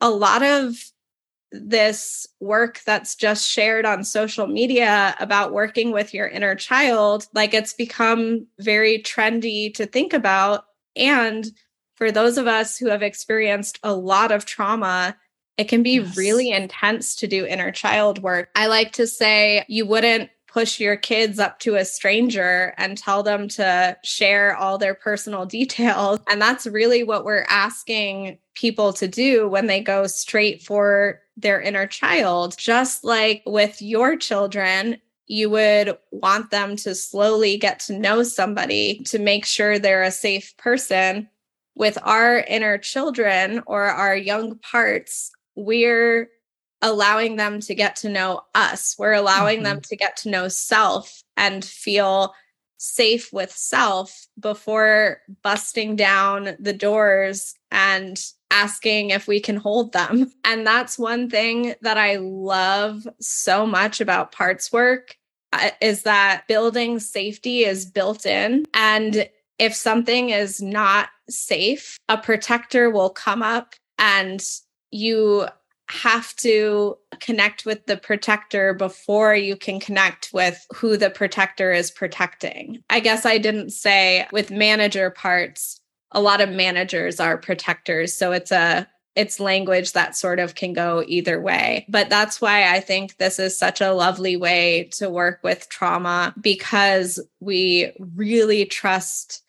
a 0.00 0.10
lot 0.10 0.42
of 0.42 0.76
this 1.50 2.26
work 2.40 2.80
that's 2.84 3.14
just 3.14 3.48
shared 3.48 3.86
on 3.86 4.04
social 4.04 4.46
media 4.46 5.16
about 5.18 5.54
working 5.54 5.92
with 5.92 6.12
your 6.12 6.28
inner 6.28 6.54
child, 6.54 7.26
like 7.32 7.54
it's 7.54 7.72
become 7.72 8.46
very 8.60 8.98
trendy 8.98 9.72
to 9.74 9.86
think 9.86 10.12
about. 10.12 10.64
And 10.94 11.50
for 11.98 12.12
those 12.12 12.38
of 12.38 12.46
us 12.46 12.78
who 12.78 12.88
have 12.90 13.02
experienced 13.02 13.80
a 13.82 13.92
lot 13.92 14.30
of 14.30 14.46
trauma, 14.46 15.16
it 15.56 15.64
can 15.64 15.82
be 15.82 15.96
yes. 15.96 16.16
really 16.16 16.50
intense 16.52 17.16
to 17.16 17.26
do 17.26 17.44
inner 17.44 17.72
child 17.72 18.22
work. 18.22 18.50
I 18.54 18.68
like 18.68 18.92
to 18.92 19.06
say 19.08 19.64
you 19.66 19.84
wouldn't 19.84 20.30
push 20.46 20.78
your 20.78 20.96
kids 20.96 21.40
up 21.40 21.58
to 21.58 21.74
a 21.74 21.84
stranger 21.84 22.72
and 22.78 22.96
tell 22.96 23.24
them 23.24 23.48
to 23.48 23.96
share 24.04 24.56
all 24.56 24.78
their 24.78 24.94
personal 24.94 25.44
details. 25.44 26.20
And 26.30 26.40
that's 26.40 26.68
really 26.68 27.02
what 27.02 27.24
we're 27.24 27.46
asking 27.48 28.38
people 28.54 28.92
to 28.92 29.08
do 29.08 29.48
when 29.48 29.66
they 29.66 29.80
go 29.80 30.06
straight 30.06 30.62
for 30.62 31.20
their 31.36 31.60
inner 31.60 31.88
child. 31.88 32.56
Just 32.56 33.02
like 33.02 33.42
with 33.44 33.82
your 33.82 34.16
children, 34.16 34.98
you 35.26 35.50
would 35.50 35.98
want 36.12 36.52
them 36.52 36.76
to 36.76 36.94
slowly 36.94 37.56
get 37.56 37.80
to 37.80 37.98
know 37.98 38.22
somebody 38.22 39.02
to 39.06 39.18
make 39.18 39.44
sure 39.44 39.78
they're 39.78 40.04
a 40.04 40.12
safe 40.12 40.56
person. 40.58 41.28
With 41.78 41.96
our 42.02 42.40
inner 42.40 42.76
children 42.76 43.62
or 43.66 43.84
our 43.84 44.16
young 44.16 44.58
parts, 44.58 45.30
we're 45.54 46.28
allowing 46.82 47.36
them 47.36 47.60
to 47.60 47.74
get 47.74 47.94
to 47.96 48.08
know 48.08 48.42
us. 48.52 48.96
We're 48.98 49.12
allowing 49.12 49.58
mm-hmm. 49.58 49.64
them 49.64 49.80
to 49.82 49.96
get 49.96 50.16
to 50.18 50.28
know 50.28 50.48
self 50.48 51.22
and 51.36 51.64
feel 51.64 52.34
safe 52.78 53.32
with 53.32 53.52
self 53.52 54.26
before 54.40 55.20
busting 55.42 55.94
down 55.94 56.56
the 56.58 56.72
doors 56.72 57.54
and 57.70 58.20
asking 58.50 59.10
if 59.10 59.28
we 59.28 59.38
can 59.38 59.56
hold 59.56 59.92
them. 59.92 60.32
And 60.44 60.66
that's 60.66 60.98
one 60.98 61.30
thing 61.30 61.74
that 61.82 61.96
I 61.96 62.16
love 62.16 63.06
so 63.20 63.66
much 63.66 64.00
about 64.00 64.32
parts 64.32 64.72
work 64.72 65.16
uh, 65.52 65.70
is 65.80 66.02
that 66.02 66.48
building 66.48 66.98
safety 66.98 67.64
is 67.64 67.86
built 67.86 68.26
in 68.26 68.64
and 68.74 69.28
if 69.58 69.74
something 69.74 70.30
is 70.30 70.62
not 70.62 71.08
safe, 71.28 71.98
a 72.08 72.16
protector 72.16 72.90
will 72.90 73.10
come 73.10 73.42
up 73.42 73.74
and 73.98 74.42
you 74.90 75.46
have 75.90 76.36
to 76.36 76.96
connect 77.18 77.64
with 77.64 77.86
the 77.86 77.96
protector 77.96 78.74
before 78.74 79.34
you 79.34 79.56
can 79.56 79.80
connect 79.80 80.30
with 80.32 80.66
who 80.74 80.96
the 80.96 81.10
protector 81.10 81.72
is 81.72 81.90
protecting. 81.90 82.82
I 82.90 83.00
guess 83.00 83.24
I 83.24 83.38
didn't 83.38 83.70
say 83.70 84.26
with 84.30 84.50
manager 84.50 85.10
parts, 85.10 85.80
a 86.12 86.20
lot 86.20 86.40
of 86.40 86.50
managers 86.50 87.20
are 87.20 87.38
protectors. 87.38 88.14
So 88.14 88.32
it's 88.32 88.52
a 88.52 88.86
it's 89.16 89.40
language 89.40 89.92
that 89.92 90.14
sort 90.14 90.38
of 90.38 90.54
can 90.54 90.72
go 90.72 91.02
either 91.08 91.40
way. 91.40 91.84
But 91.88 92.08
that's 92.08 92.40
why 92.40 92.72
I 92.72 92.78
think 92.78 93.16
this 93.16 93.40
is 93.40 93.58
such 93.58 93.80
a 93.80 93.92
lovely 93.92 94.36
way 94.36 94.90
to 94.92 95.10
work 95.10 95.40
with 95.42 95.68
trauma 95.68 96.32
because 96.40 97.18
we 97.40 97.92
really 98.14 98.64
trust 98.64 99.42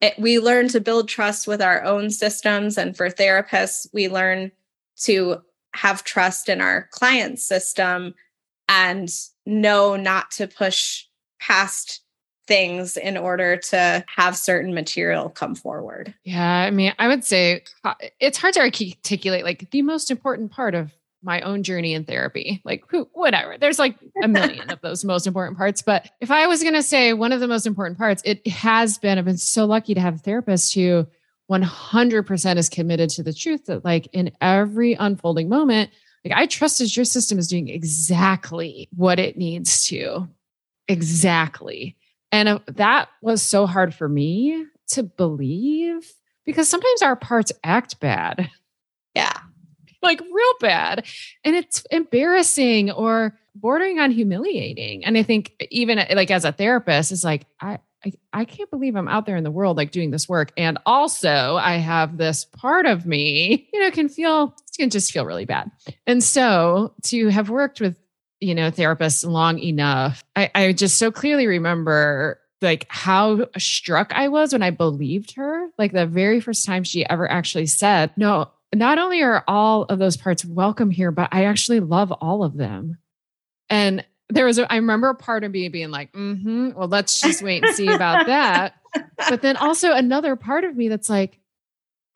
it. 0.00 0.18
We 0.18 0.38
learn 0.38 0.68
to 0.68 0.80
build 0.80 1.08
trust 1.08 1.46
with 1.46 1.62
our 1.62 1.82
own 1.84 2.10
systems. 2.10 2.78
And 2.78 2.96
for 2.96 3.08
therapists, 3.08 3.86
we 3.92 4.08
learn 4.08 4.52
to 5.02 5.42
have 5.74 6.04
trust 6.04 6.48
in 6.48 6.60
our 6.60 6.88
client 6.90 7.38
system 7.38 8.14
and 8.68 9.10
know 9.44 9.96
not 9.96 10.30
to 10.32 10.46
push 10.46 11.04
past 11.40 12.02
things 12.46 12.96
in 12.96 13.16
order 13.16 13.56
to 13.56 14.04
have 14.14 14.36
certain 14.36 14.72
material 14.72 15.28
come 15.28 15.54
forward. 15.54 16.14
Yeah, 16.24 16.46
I 16.46 16.70
mean, 16.70 16.92
I 16.98 17.08
would 17.08 17.24
say 17.24 17.64
uh, 17.84 17.94
it's 18.20 18.38
hard 18.38 18.54
to 18.54 18.60
articulate 18.60 19.44
like 19.44 19.70
the 19.70 19.82
most 19.82 20.10
important 20.10 20.52
part 20.52 20.74
of 20.74 20.92
my 21.26 21.42
own 21.42 21.62
journey 21.62 21.92
in 21.92 22.04
therapy. 22.04 22.62
Like, 22.64 22.84
who, 22.88 23.08
whatever. 23.12 23.58
There's 23.58 23.78
like 23.78 23.96
a 24.22 24.28
million 24.28 24.70
of 24.70 24.80
those 24.80 25.04
most 25.04 25.26
important 25.26 25.58
parts. 25.58 25.82
But 25.82 26.08
if 26.20 26.30
I 26.30 26.46
was 26.46 26.62
going 26.62 26.74
to 26.74 26.82
say 26.82 27.12
one 27.12 27.32
of 27.32 27.40
the 27.40 27.48
most 27.48 27.66
important 27.66 27.98
parts, 27.98 28.22
it 28.24 28.46
has 28.46 28.96
been, 28.96 29.18
I've 29.18 29.24
been 29.26 29.36
so 29.36 29.66
lucky 29.66 29.92
to 29.92 30.00
have 30.00 30.14
a 30.14 30.18
therapist 30.18 30.74
who 30.74 31.06
100% 31.50 32.56
is 32.56 32.68
committed 32.68 33.10
to 33.10 33.22
the 33.22 33.32
truth 33.32 33.66
that 33.66 33.84
like 33.84 34.08
in 34.12 34.32
every 34.40 34.94
unfolding 34.94 35.48
moment 35.48 35.90
like 36.24 36.34
i 36.36 36.46
trust 36.46 36.78
that 36.78 36.96
your 36.96 37.04
system 37.04 37.38
is 37.38 37.46
doing 37.46 37.68
exactly 37.68 38.88
what 38.96 39.20
it 39.20 39.36
needs 39.36 39.86
to 39.86 40.26
exactly 40.88 41.96
and 42.32 42.48
uh, 42.48 42.58
that 42.66 43.08
was 43.22 43.42
so 43.42 43.66
hard 43.66 43.94
for 43.94 44.08
me 44.08 44.66
to 44.88 45.04
believe 45.04 46.12
because 46.44 46.68
sometimes 46.68 47.02
our 47.02 47.16
parts 47.16 47.52
act 47.62 48.00
bad 48.00 48.50
like 50.06 50.20
real 50.20 50.54
bad 50.60 51.04
and 51.44 51.54
it's 51.56 51.84
embarrassing 51.90 52.90
or 52.90 53.38
bordering 53.54 53.98
on 53.98 54.10
humiliating 54.10 55.04
and 55.04 55.16
i 55.16 55.22
think 55.22 55.52
even 55.70 55.98
like 56.14 56.30
as 56.30 56.44
a 56.44 56.52
therapist 56.52 57.12
it's 57.12 57.24
like 57.24 57.46
i 57.60 57.78
I, 58.04 58.12
I 58.32 58.44
can't 58.44 58.70
believe 58.70 58.94
I'm 58.94 59.08
out 59.08 59.26
there 59.26 59.36
in 59.36 59.44
the 59.44 59.50
world 59.50 59.76
like 59.76 59.90
doing 59.90 60.10
this 60.10 60.28
work. 60.28 60.52
And 60.56 60.78
also 60.86 61.56
I 61.56 61.76
have 61.76 62.16
this 62.16 62.44
part 62.44 62.86
of 62.86 63.06
me, 63.06 63.68
you 63.72 63.80
know, 63.80 63.90
can 63.90 64.08
feel 64.08 64.54
can 64.76 64.90
just 64.90 65.12
feel 65.12 65.24
really 65.24 65.46
bad. 65.46 65.70
And 66.06 66.22
so 66.22 66.94
to 67.04 67.28
have 67.28 67.48
worked 67.48 67.80
with, 67.80 67.98
you 68.40 68.54
know, 68.54 68.70
therapists 68.70 69.28
long 69.28 69.58
enough, 69.58 70.22
I, 70.36 70.50
I 70.54 70.72
just 70.72 70.98
so 70.98 71.10
clearly 71.10 71.46
remember 71.46 72.38
like 72.62 72.86
how 72.88 73.46
struck 73.58 74.12
I 74.14 74.28
was 74.28 74.52
when 74.52 74.62
I 74.62 74.70
believed 74.70 75.34
her. 75.36 75.68
Like 75.78 75.92
the 75.92 76.06
very 76.06 76.40
first 76.40 76.64
time 76.64 76.84
she 76.84 77.06
ever 77.06 77.30
actually 77.30 77.66
said, 77.66 78.12
No, 78.16 78.50
not 78.74 78.98
only 78.98 79.22
are 79.22 79.44
all 79.46 79.84
of 79.84 79.98
those 79.98 80.16
parts 80.16 80.44
welcome 80.44 80.90
here, 80.90 81.10
but 81.10 81.28
I 81.32 81.44
actually 81.44 81.80
love 81.80 82.12
all 82.12 82.42
of 82.42 82.56
them. 82.56 82.98
And 83.70 84.04
there 84.28 84.46
was 84.46 84.58
a, 84.58 84.70
I 84.70 84.76
remember 84.76 85.08
a 85.08 85.14
part 85.14 85.44
of 85.44 85.52
me 85.52 85.68
being 85.68 85.90
like, 85.90 86.12
mm-hmm, 86.12 86.70
well, 86.74 86.88
let's 86.88 87.20
just 87.20 87.42
wait 87.42 87.64
and 87.64 87.74
see 87.74 87.88
about 87.88 88.26
that. 88.26 88.74
But 89.28 89.42
then 89.42 89.58
also 89.58 89.92
another 89.92 90.36
part 90.36 90.64
of 90.64 90.74
me 90.74 90.88
that's 90.88 91.10
like, 91.10 91.38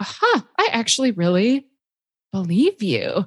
aha, 0.00 0.46
I 0.58 0.68
actually 0.72 1.10
really 1.10 1.66
believe 2.32 2.82
you. 2.82 3.26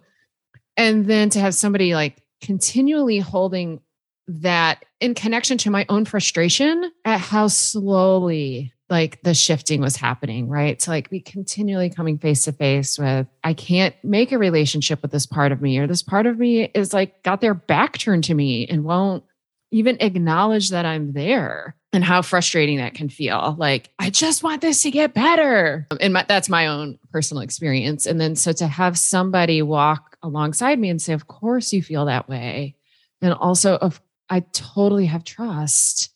And 0.76 1.06
then 1.06 1.30
to 1.32 1.40
have 1.40 1.54
somebody 1.54 1.94
like 1.94 2.24
continually 2.42 3.20
holding 3.20 3.80
that 4.28 4.86
in 5.00 5.14
connection 5.14 5.58
to 5.60 5.70
my 5.70 5.86
own 5.90 6.06
frustration 6.06 6.92
at 7.06 7.20
how 7.20 7.48
slowly 7.48 8.74
like 8.94 9.24
the 9.24 9.34
shifting 9.34 9.82
was 9.82 9.96
happening, 9.96 10.48
right? 10.48 10.78
To 10.78 10.92
like 10.92 11.10
be 11.10 11.20
continually 11.20 11.90
coming 11.90 12.20
face 12.20 12.44
to 12.44 12.52
face 12.52 13.00
with, 13.00 13.26
I 13.44 13.56
can't 13.56 13.96
make 14.04 14.32
a 14.32 14.38
relationship 14.38 15.02
with 15.02 15.10
this 15.10 15.26
part 15.26 15.52
of 15.52 15.64
me, 15.64 15.80
or 15.80 15.88
this 15.88 16.04
part 16.04 16.28
of 16.28 16.38
me 16.38 16.66
is 16.76 16.94
like 16.94 17.24
got 17.24 17.42
their 17.42 17.56
back 17.56 17.98
turned 17.98 18.26
to 18.26 18.36
me 18.36 18.68
and 18.68 18.84
won't 18.84 19.24
even 19.72 19.98
acknowledge 20.00 20.70
that 20.70 20.86
I'm 20.86 21.14
there 21.14 21.76
and 21.92 22.04
how 22.04 22.22
frustrating 22.22 22.78
that 22.78 22.94
can 22.94 23.10
feel. 23.10 23.56
Like, 23.58 23.90
I 23.98 24.12
just 24.12 24.44
want 24.44 24.62
this 24.62 24.84
to 24.84 24.92
get 24.92 25.16
better. 25.16 25.88
And 26.00 26.14
my, 26.14 26.24
that's 26.28 26.48
my 26.48 26.68
own 26.68 27.00
personal 27.12 27.42
experience. 27.42 28.06
And 28.06 28.22
then 28.22 28.36
so 28.36 28.54
to 28.54 28.68
have 28.68 29.00
somebody 29.00 29.64
walk 29.64 30.18
alongside 30.22 30.78
me 30.78 30.90
and 30.90 31.02
say, 31.02 31.14
Of 31.14 31.28
course 31.28 31.74
you 31.74 31.82
feel 31.82 32.06
that 32.06 32.30
way. 32.30 32.76
And 33.24 33.34
also, 33.34 33.76
of 33.78 34.00
I 34.30 34.42
totally 34.52 35.08
have 35.08 35.24
trust 35.24 36.13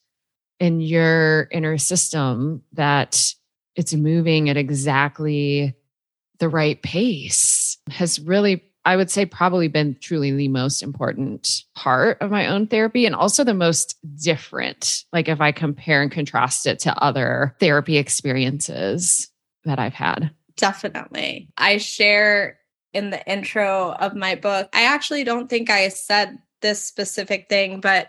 in 0.60 0.80
your 0.80 1.48
inner 1.52 1.78
system 1.78 2.63
that 2.74 3.34
it's 3.76 3.93
moving 3.93 4.50
at 4.50 4.58
exactly 4.58 5.76
the 6.39 6.50
right 6.50 6.82
pace 6.82 7.78
has 7.89 8.20
really 8.20 8.63
I 8.88 8.96
would 8.96 9.12
say 9.12 9.26
probably 9.26 9.67
been 9.67 9.98
truly 10.00 10.32
the 10.32 10.48
most 10.48 10.82
important 10.82 11.63
part 11.76 12.22
of 12.22 12.32
my 12.32 12.48
own 12.48 12.67
therapy 12.67 13.06
and 13.06 13.13
also 13.13 13.43
the 13.43 13.54
most 13.54 13.98
different. 14.24 15.04
Like 15.12 15.28
if 15.28 15.41
I 15.41 15.52
compare 15.52 16.02
and 16.02 16.10
contrast 16.10 16.65
it 16.65 16.80
to 16.80 16.98
other 17.04 17.54
therapy 17.60 17.98
experiences 17.98 19.30
that 19.65 19.78
I've 19.78 19.93
had. 19.93 20.32
Definitely. 20.56 21.50
I 21.58 21.80
share 21.80 22.60
in 22.93 23.10
the 23.10 23.22
intro 23.30 23.91
of 23.91 24.15
my 24.15 24.36
book. 24.36 24.70
I 24.74 24.84
actually 24.84 25.26
don't 25.26 25.50
think 25.50 25.70
I 25.70 25.89
said 25.89 26.38
this 26.62 26.82
specific 26.82 27.50
thing, 27.50 27.82
but 27.82 28.08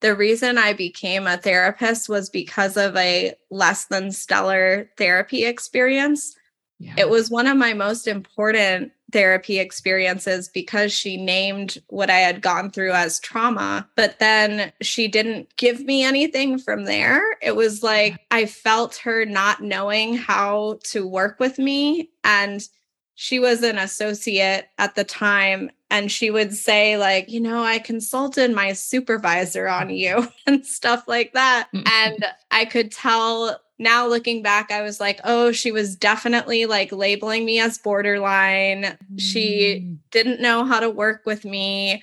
the 0.00 0.14
reason 0.14 0.58
I 0.58 0.72
became 0.72 1.26
a 1.26 1.36
therapist 1.36 2.08
was 2.08 2.30
because 2.30 2.76
of 2.76 2.96
a 2.96 3.34
less 3.50 3.86
than 3.86 4.12
stellar 4.12 4.90
therapy 4.96 5.44
experience. 5.44 6.36
Yeah. 6.78 6.94
It 6.96 7.08
was 7.08 7.30
one 7.30 7.48
of 7.48 7.56
my 7.56 7.74
most 7.74 8.06
important 8.06 8.92
therapy 9.10 9.58
experiences 9.58 10.48
because 10.48 10.92
she 10.92 11.16
named 11.16 11.78
what 11.88 12.10
I 12.10 12.18
had 12.18 12.42
gone 12.42 12.70
through 12.70 12.92
as 12.92 13.18
trauma, 13.18 13.88
but 13.96 14.18
then 14.18 14.72
she 14.80 15.08
didn't 15.08 15.56
give 15.56 15.80
me 15.80 16.04
anything 16.04 16.58
from 16.58 16.84
there. 16.84 17.36
It 17.42 17.56
was 17.56 17.82
like 17.82 18.20
I 18.30 18.46
felt 18.46 18.96
her 18.96 19.24
not 19.24 19.62
knowing 19.62 20.14
how 20.14 20.78
to 20.84 21.06
work 21.06 21.40
with 21.40 21.58
me. 21.58 22.10
And 22.22 22.66
she 23.14 23.40
was 23.40 23.64
an 23.64 23.78
associate 23.78 24.68
at 24.78 24.94
the 24.94 25.04
time 25.04 25.70
and 25.90 26.12
she 26.12 26.30
would 26.30 26.54
say 26.54 26.96
like 26.96 27.30
you 27.30 27.40
know 27.40 27.62
i 27.62 27.78
consulted 27.78 28.52
my 28.52 28.72
supervisor 28.72 29.68
on 29.68 29.90
you 29.90 30.28
and 30.46 30.64
stuff 30.66 31.06
like 31.08 31.32
that 31.32 31.68
and 31.72 32.24
i 32.50 32.64
could 32.64 32.92
tell 32.92 33.58
now 33.78 34.06
looking 34.06 34.42
back, 34.42 34.72
I 34.72 34.82
was 34.82 34.98
like, 34.98 35.20
oh, 35.24 35.52
she 35.52 35.70
was 35.70 35.94
definitely 35.94 36.66
like 36.66 36.90
labeling 36.90 37.44
me 37.44 37.60
as 37.60 37.78
borderline. 37.78 38.82
Mm. 38.82 39.20
She 39.20 39.96
didn't 40.10 40.40
know 40.40 40.64
how 40.64 40.80
to 40.80 40.90
work 40.90 41.22
with 41.24 41.44
me. 41.44 42.02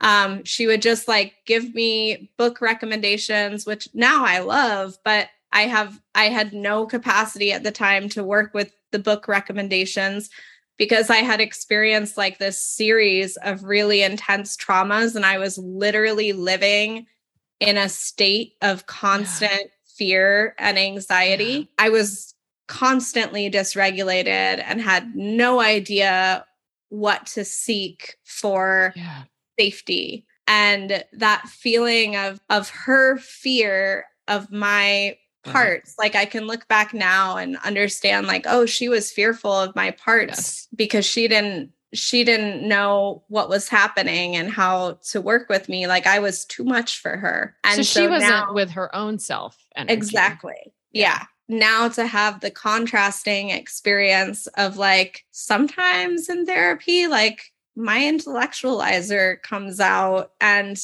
Um, 0.00 0.44
she 0.44 0.66
would 0.66 0.80
just 0.80 1.08
like 1.08 1.34
give 1.44 1.74
me 1.74 2.30
book 2.38 2.62
recommendations, 2.62 3.66
which 3.66 3.88
now 3.92 4.24
I 4.24 4.38
love, 4.38 4.96
but 5.04 5.28
I 5.52 5.62
have 5.62 6.00
I 6.14 6.24
had 6.26 6.54
no 6.54 6.86
capacity 6.86 7.52
at 7.52 7.64
the 7.64 7.72
time 7.72 8.08
to 8.10 8.24
work 8.24 8.54
with 8.54 8.72
the 8.92 8.98
book 8.98 9.28
recommendations 9.28 10.30
because 10.80 11.10
I 11.10 11.18
had 11.18 11.42
experienced 11.42 12.16
like 12.16 12.38
this 12.38 12.58
series 12.58 13.36
of 13.36 13.64
really 13.64 14.00
intense 14.00 14.56
traumas 14.56 15.14
and 15.14 15.26
I 15.26 15.36
was 15.36 15.58
literally 15.58 16.32
living 16.32 17.06
in 17.60 17.76
a 17.76 17.86
state 17.86 18.54
of 18.62 18.86
constant 18.86 19.52
yeah. 19.52 19.92
fear 19.94 20.54
and 20.58 20.78
anxiety. 20.78 21.44
Yeah. 21.44 21.64
I 21.76 21.90
was 21.90 22.34
constantly 22.66 23.50
dysregulated 23.50 24.64
and 24.64 24.80
had 24.80 25.14
no 25.14 25.60
idea 25.60 26.46
what 26.88 27.26
to 27.26 27.44
seek 27.44 28.16
for 28.24 28.94
yeah. 28.96 29.24
safety 29.58 30.24
and 30.46 31.04
that 31.12 31.46
feeling 31.46 32.16
of 32.16 32.40
of 32.48 32.70
her 32.70 33.18
fear 33.18 34.06
of 34.28 34.50
my 34.50 35.18
Mm-hmm. 35.44 35.52
parts. 35.52 35.94
Like 35.98 36.14
i 36.14 36.26
can 36.26 36.46
look 36.46 36.68
back 36.68 36.92
now 36.92 37.38
and 37.38 37.56
understand 37.64 38.26
like 38.26 38.44
oh 38.46 38.66
she 38.66 38.90
was 38.90 39.10
fearful 39.10 39.52
of 39.52 39.74
my 39.74 39.90
parts 39.92 40.28
yes. 40.28 40.68
because 40.74 41.06
she 41.06 41.28
didn't 41.28 41.72
she 41.94 42.24
didn't 42.24 42.68
know 42.68 43.24
what 43.28 43.48
was 43.48 43.68
happening 43.68 44.36
and 44.36 44.50
how 44.50 44.98
to 45.10 45.20
work 45.20 45.48
with 45.48 45.66
me. 45.70 45.86
Like 45.86 46.06
i 46.06 46.18
was 46.18 46.44
too 46.44 46.62
much 46.62 46.98
for 46.98 47.16
her. 47.16 47.56
And 47.64 47.76
so, 47.76 47.82
so 47.82 48.00
she 48.02 48.06
wasn't 48.06 48.30
now, 48.32 48.52
with 48.52 48.70
her 48.72 48.94
own 48.94 49.18
self 49.18 49.56
energy. 49.74 49.94
exactly. 49.94 50.74
Yeah. 50.92 51.24
yeah. 51.48 51.56
Now 51.56 51.88
to 51.88 52.06
have 52.06 52.40
the 52.40 52.50
contrasting 52.50 53.48
experience 53.48 54.46
of 54.58 54.76
like 54.76 55.24
sometimes 55.30 56.28
in 56.28 56.44
therapy 56.44 57.06
like 57.06 57.50
my 57.74 58.00
intellectualizer 58.00 59.40
comes 59.40 59.80
out 59.80 60.32
and 60.38 60.78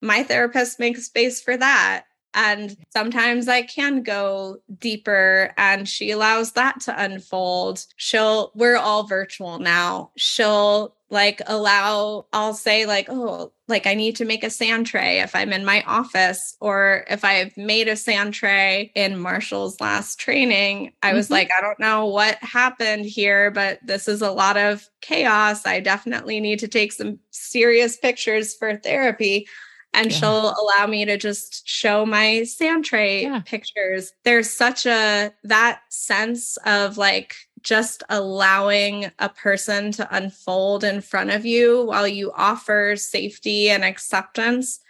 my 0.00 0.24
therapist 0.24 0.80
makes 0.80 1.04
space 1.04 1.40
for 1.40 1.56
that 1.56 2.06
and 2.34 2.76
sometimes 2.90 3.48
I 3.48 3.62
can 3.62 4.02
go 4.02 4.58
deeper 4.78 5.52
and 5.56 5.88
she 5.88 6.10
allows 6.10 6.52
that 6.52 6.80
to 6.82 7.02
unfold. 7.02 7.84
She'll, 7.96 8.52
we're 8.54 8.76
all 8.76 9.04
virtual 9.04 9.58
now. 9.58 10.10
She'll 10.16 10.94
like 11.10 11.42
allow, 11.46 12.24
I'll 12.32 12.54
say, 12.54 12.86
like, 12.86 13.06
oh, 13.10 13.52
like 13.68 13.86
I 13.86 13.92
need 13.92 14.16
to 14.16 14.24
make 14.24 14.42
a 14.42 14.48
sand 14.48 14.86
tray 14.86 15.20
if 15.20 15.36
I'm 15.36 15.52
in 15.52 15.62
my 15.62 15.82
office, 15.86 16.56
or 16.58 17.04
if 17.10 17.22
I've 17.22 17.54
made 17.54 17.86
a 17.86 17.96
sand 17.96 18.32
tray 18.32 18.90
in 18.94 19.18
Marshall's 19.18 19.78
last 19.78 20.18
training, 20.18 20.94
I 21.02 21.12
was 21.12 21.26
mm-hmm. 21.26 21.34
like, 21.34 21.50
I 21.56 21.60
don't 21.60 21.78
know 21.78 22.06
what 22.06 22.36
happened 22.42 23.04
here, 23.04 23.50
but 23.50 23.78
this 23.84 24.08
is 24.08 24.22
a 24.22 24.30
lot 24.30 24.56
of 24.56 24.88
chaos. 25.02 25.66
I 25.66 25.80
definitely 25.80 26.40
need 26.40 26.60
to 26.60 26.68
take 26.68 26.92
some 26.92 27.18
serious 27.30 27.98
pictures 27.98 28.54
for 28.54 28.76
therapy 28.76 29.46
and 29.94 30.10
yeah. 30.10 30.16
she'll 30.16 30.54
allow 30.54 30.86
me 30.86 31.04
to 31.04 31.16
just 31.16 31.68
show 31.68 32.06
my 32.06 32.44
sand 32.44 32.84
tray 32.84 33.22
yeah. 33.22 33.40
pictures. 33.44 34.12
There's 34.24 34.50
such 34.50 34.86
a 34.86 35.32
that 35.44 35.80
sense 35.90 36.56
of 36.64 36.96
like 36.96 37.36
just 37.62 38.02
allowing 38.08 39.10
a 39.18 39.28
person 39.28 39.92
to 39.92 40.16
unfold 40.16 40.84
in 40.84 41.00
front 41.00 41.30
of 41.30 41.46
you 41.46 41.84
while 41.84 42.08
you 42.08 42.32
offer 42.34 42.96
safety 42.96 43.70
and 43.70 43.84
acceptance 43.84 44.80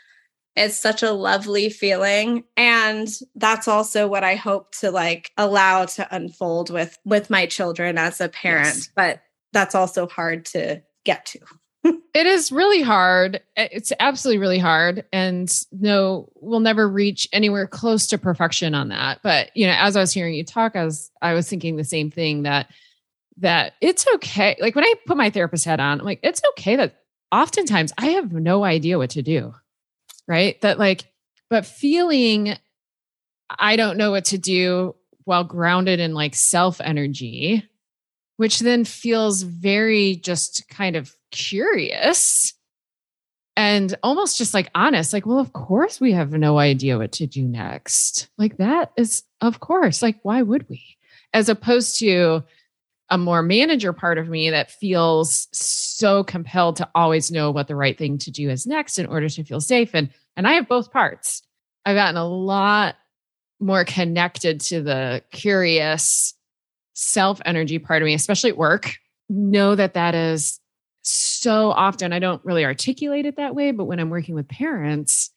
is 0.57 0.79
such 0.79 1.03
a 1.03 1.13
lovely 1.13 1.71
feeling 1.71 2.45
and 2.57 3.09
that's 3.37 3.69
also 3.69 4.07
what 4.07 4.23
i 4.23 4.35
hope 4.35 4.71
to 4.75 4.91
like 4.91 5.31
allow 5.39 5.87
to 5.87 6.07
unfold 6.15 6.69
with 6.69 6.99
with 7.05 7.31
my 7.31 7.47
children 7.47 7.97
as 7.97 8.21
a 8.21 8.29
parent 8.29 8.67
yes. 8.67 8.91
but 8.95 9.23
that's 9.53 9.75
also 9.75 10.07
hard 10.07 10.45
to 10.45 10.83
get 11.05 11.25
to 11.25 11.39
it 11.85 12.27
is 12.27 12.53
really 12.53 12.83
hard. 12.83 13.41
It's 13.57 13.93
absolutely 13.99 14.39
really 14.39 14.59
hard. 14.59 15.05
And 15.13 15.53
no, 15.73 16.31
we'll 16.37 16.61
never 16.61 16.89
reach 16.89 17.29
anywhere 17.33 17.67
close 17.67 18.07
to 18.09 18.19
perfection 18.19 18.75
on 18.75 18.89
that. 18.89 19.21
But 19.23 19.51
you 19.57 19.67
know, 19.67 19.75
as 19.77 19.97
I 19.97 20.01
was 20.01 20.13
hearing 20.13 20.35
you 20.35 20.45
talk, 20.45 20.77
I 20.77 20.85
was 20.85 21.11
I 21.21 21.35
was 21.35 21.49
thinking 21.49 21.77
the 21.77 21.85
same 21.85 22.11
thing 22.11 22.45
that 22.45 22.69
that 23.39 23.75
it's 23.81 24.07
okay. 24.15 24.57
Like 24.61 24.75
when 24.75 24.85
I 24.85 24.95
put 25.07 25.17
my 25.17 25.31
therapist 25.31 25.65
hat 25.65 25.81
on, 25.81 26.01
I'm 26.01 26.07
like, 26.07 26.21
it's 26.23 26.43
okay 26.51 26.77
that 26.77 26.95
oftentimes 27.33 27.93
I 27.99 28.09
have 28.09 28.33
no 28.33 28.65
idea 28.65 28.99
what 28.99 29.11
to 29.11 29.23
do. 29.23 29.55
Right. 30.29 30.61
That 30.61 30.79
like, 30.79 31.05
but 31.51 31.67
feeling 31.67 32.57
I 33.59 33.77
don't 33.77 33.97
know 33.97 34.11
what 34.11 34.27
to 34.27 34.39
do 34.39 34.95
while 35.25 35.45
grounded 35.45 36.01
in 36.01 36.15
like 36.15 36.35
self 36.35 36.81
energy, 36.81 37.69
which 38.37 38.61
then 38.61 38.85
feels 38.85 39.43
very 39.43 40.17
just 40.17 40.69
kind 40.69 40.97
of 40.97 41.15
curious 41.33 42.55
and 43.57 43.95
almost 44.03 44.39
just 44.39 44.55
like 44.55 44.71
honest 44.75 45.13
like 45.13 45.27
well 45.27 45.39
of 45.39 45.53
course 45.53 46.01
we 46.01 46.13
have 46.13 46.33
no 46.33 46.59
idea 46.59 46.99
what 46.99 47.13
to 47.13 47.27
do 47.27 47.43
next. 47.43 48.29
Like 48.39 48.57
that 48.59 48.93
is 48.97 49.25
of 49.41 49.61
course 49.61 50.03
like 50.03 50.19
why 50.23 50.43
would 50.43 50.69
we? 50.69 50.97
As 51.35 51.49
opposed 51.49 51.99
to 52.01 52.45
a 53.11 53.19
more 53.19 53.43
manager 53.43 53.93
part 53.93 54.17
of 54.17 54.29
me 54.29 54.51
that 54.51 54.71
feels 54.71 55.49
so 55.53 56.25
compelled 56.25 56.77
to 56.77 56.89
always 56.95 57.31
know 57.31 57.51
what 57.51 57.69
the 57.69 57.77
right 57.77 57.99
thing 57.99 58.17
to 58.19 58.31
do 58.31 58.49
is 58.49 58.67
next 58.67 58.99
in 58.99 59.07
order 59.07 59.29
to 59.29 59.45
feel 59.45 59.61
safe 59.61 59.91
and 59.95 60.11
and 60.37 60.47
I 60.47 60.55
have 60.55 60.69
both 60.69 60.93
parts. 60.93 61.43
I've 61.85 61.97
gotten 61.97 62.17
a 62.17 62.27
lot 62.27 62.97
more 63.61 63.85
connected 63.85 64.61
to 64.61 64.83
the 64.83 65.23
curious 65.31 66.35
self 66.95 67.41
energy 67.45 67.79
part 67.79 68.03
of 68.03 68.07
me 68.07 68.15
especially 68.15 68.51
at 68.51 68.57
work. 68.57 68.97
Know 69.29 69.75
that 69.75 69.95
that 69.95 70.15
is 70.15 70.59
so 71.03 71.71
often 71.71 72.13
I 72.13 72.19
don't 72.19 72.45
really 72.45 72.65
articulate 72.65 73.27
it 73.27 73.37
that 73.37 73.55
way, 73.55 73.73
but 73.73 73.85
when 73.85 74.01
I'm 74.01 74.11
working 74.11 74.35
with 74.35 74.49
parents, 74.49 75.31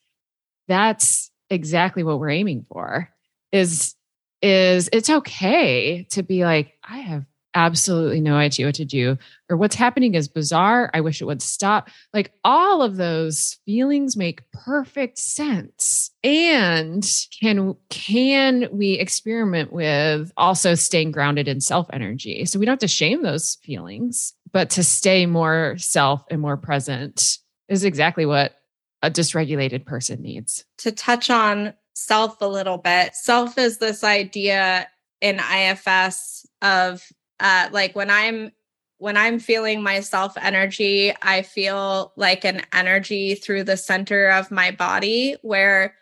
that's 0.67 1.31
exactly 1.49 2.03
what 2.03 2.19
we're 2.19 2.29
aiming 2.29 2.65
for. 2.69 3.09
Is 3.51 3.95
is 4.41 4.89
it's 4.93 5.09
okay 5.09 6.03
to 6.11 6.23
be 6.23 6.43
like, 6.43 6.73
I 6.83 6.99
have 6.99 7.25
absolutely 7.55 8.19
no 8.19 8.35
idea 8.35 8.65
what 8.65 8.75
to 8.75 8.85
do, 8.85 9.17
or 9.49 9.57
what's 9.57 9.75
happening 9.75 10.13
is 10.13 10.27
bizarre. 10.27 10.91
I 10.93 11.01
wish 11.01 11.21
it 11.21 11.25
would 11.25 11.41
stop. 11.41 11.89
Like 12.13 12.31
all 12.43 12.81
of 12.81 12.97
those 12.97 13.57
feelings 13.65 14.17
make 14.17 14.49
perfect 14.51 15.17
sense. 15.17 16.11
And 16.23 17.07
can 17.39 17.75
can 17.89 18.67
we 18.71 18.93
experiment 18.93 19.71
with 19.71 20.31
also 20.37 20.75
staying 20.75 21.11
grounded 21.11 21.47
in 21.47 21.61
self 21.61 21.87
energy? 21.91 22.45
So 22.45 22.59
we 22.59 22.65
don't 22.65 22.73
have 22.73 22.79
to 22.79 22.87
shame 22.87 23.23
those 23.23 23.55
feelings, 23.63 24.33
but 24.55 24.69
to 24.69 24.85
stay 24.85 25.25
more 25.25 25.75
self 25.77 26.23
and 26.31 26.39
more 26.39 26.55
present 26.55 27.39
is 27.67 27.83
exactly 27.83 28.25
what 28.25 28.55
a 29.01 29.11
dysregulated 29.11 29.85
person 29.85 30.21
needs. 30.21 30.63
To 30.77 30.93
touch 30.93 31.29
on 31.29 31.73
self 31.93 32.39
a 32.39 32.47
little 32.47 32.77
bit, 32.77 33.15
self 33.15 33.57
is 33.57 33.79
this 33.79 34.01
idea 34.01 34.87
in 35.19 35.41
IFS 35.41 36.45
of 36.61 37.05
uh, 37.41 37.67
like 37.73 37.97
when 37.97 38.09
I'm 38.09 38.53
when 38.97 39.17
I'm 39.17 39.39
feeling 39.39 39.83
my 39.83 39.99
self 39.99 40.37
energy, 40.37 41.13
I 41.21 41.41
feel 41.41 42.13
like 42.15 42.45
an 42.45 42.61
energy 42.71 43.35
through 43.35 43.65
the 43.65 43.75
center 43.75 44.29
of 44.29 44.51
my 44.51 44.71
body 44.71 45.35
where 45.41 45.95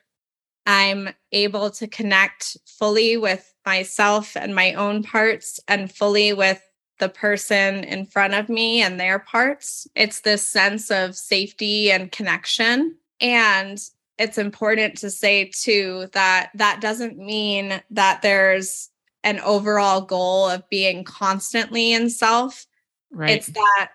I'm 0.67 1.09
able 1.31 1.71
to 1.71 1.87
connect 1.87 2.55
fully 2.67 3.17
with 3.17 3.51
myself 3.65 4.37
and 4.37 4.53
my 4.53 4.73
own 4.75 5.01
parts 5.01 5.59
and 5.67 5.91
fully 5.91 6.33
with 6.33 6.61
the 7.03 7.09
person 7.09 7.83
in 7.83 8.05
front 8.05 8.33
of 8.33 8.47
me 8.47 8.81
and 8.81 8.97
their 8.97 9.19
parts. 9.19 9.85
It's 9.93 10.21
this 10.21 10.47
sense 10.47 10.89
of 10.89 11.17
safety 11.17 11.91
and 11.91 12.09
connection. 12.09 12.95
And 13.19 13.77
it's 14.17 14.37
important 14.37 14.95
to 14.99 15.09
say 15.09 15.51
too 15.53 16.07
that 16.13 16.51
that 16.55 16.79
doesn't 16.79 17.17
mean 17.17 17.81
that 17.89 18.21
there's 18.21 18.89
an 19.25 19.41
overall 19.41 19.99
goal 19.99 20.47
of 20.47 20.69
being 20.69 21.03
constantly 21.03 21.91
in 21.91 22.09
self. 22.09 22.65
Right. 23.11 23.31
It's 23.31 23.47
that 23.47 23.91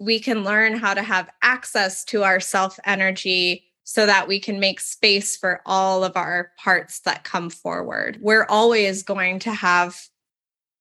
we 0.00 0.18
can 0.18 0.42
learn 0.42 0.76
how 0.76 0.94
to 0.94 1.02
have 1.02 1.30
access 1.40 2.04
to 2.06 2.24
our 2.24 2.40
self 2.40 2.76
energy 2.84 3.66
so 3.84 4.04
that 4.04 4.26
we 4.26 4.40
can 4.40 4.58
make 4.58 4.80
space 4.80 5.36
for 5.36 5.62
all 5.64 6.02
of 6.02 6.16
our 6.16 6.50
parts 6.58 6.98
that 7.00 7.22
come 7.22 7.50
forward. 7.50 8.18
We're 8.20 8.46
always 8.48 9.04
going 9.04 9.38
to 9.40 9.52
have 9.52 9.96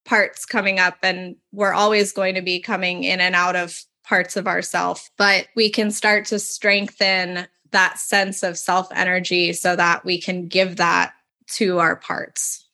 parts 0.08 0.46
coming 0.46 0.80
up 0.80 0.98
and 1.04 1.36
we're 1.52 1.74
always 1.74 2.12
going 2.12 2.34
to 2.34 2.42
be 2.42 2.60
coming 2.60 3.04
in 3.04 3.20
and 3.20 3.36
out 3.36 3.56
of 3.56 3.84
parts 4.04 4.38
of 4.38 4.48
ourself 4.48 5.12
but 5.18 5.48
we 5.56 5.70
can 5.70 5.92
start 5.92 6.26
to 6.26 6.40
strengthen 6.40 7.46
that 7.72 8.00
sense 8.00 8.42
of 8.42 8.58
self 8.58 8.88
energy 8.96 9.52
so 9.54 9.76
that 9.76 10.04
we 10.06 10.20
can 10.20 10.48
give 10.48 10.78
that 10.78 11.14
to 11.48 11.80
our 11.80 11.96
parts 11.96 12.66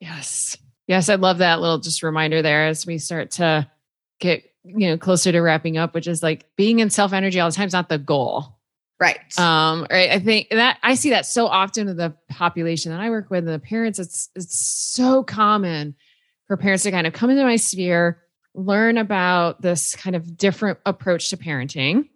yes 0.00 0.56
Yes, 0.88 1.08
I 1.08 1.14
love 1.14 1.38
that 1.38 1.60
little 1.60 1.78
just 1.78 2.02
reminder 2.02 2.42
there 2.42 2.66
as 2.66 2.86
we 2.86 2.98
start 2.98 3.30
to 3.32 3.70
get, 4.20 4.42
you 4.64 4.88
know, 4.88 4.98
closer 4.98 5.32
to 5.32 5.40
wrapping 5.40 5.78
up, 5.78 5.94
which 5.94 6.06
is 6.06 6.22
like 6.22 6.44
being 6.56 6.80
in 6.80 6.90
self 6.90 7.12
energy 7.12 7.40
all 7.40 7.48
the 7.48 7.56
time 7.56 7.68
is 7.68 7.72
not 7.72 7.88
the 7.88 7.98
goal, 7.98 8.58
Right. 9.00 9.18
Um, 9.36 9.86
right. 9.90 10.10
I 10.10 10.20
think 10.20 10.50
that 10.50 10.78
I 10.82 10.94
see 10.94 11.10
that 11.10 11.26
so 11.26 11.46
often 11.46 11.88
in 11.88 11.96
the 11.96 12.14
population 12.28 12.92
that 12.92 13.00
I 13.00 13.10
work 13.10 13.30
with, 13.30 13.48
and 13.48 13.54
the 13.54 13.58
parents, 13.58 13.98
it's 13.98 14.28
it's 14.36 14.56
so 14.58 15.24
common 15.24 15.96
for 16.46 16.56
parents 16.56 16.84
to 16.84 16.90
kind 16.90 17.06
of 17.06 17.12
come 17.12 17.30
into 17.30 17.44
my 17.44 17.56
sphere, 17.56 18.22
learn 18.54 18.98
about 18.98 19.62
this 19.62 19.94
kind 19.96 20.16
of 20.16 20.36
different 20.36 20.78
approach 20.84 21.30
to 21.30 21.36
parenting. 21.36 22.08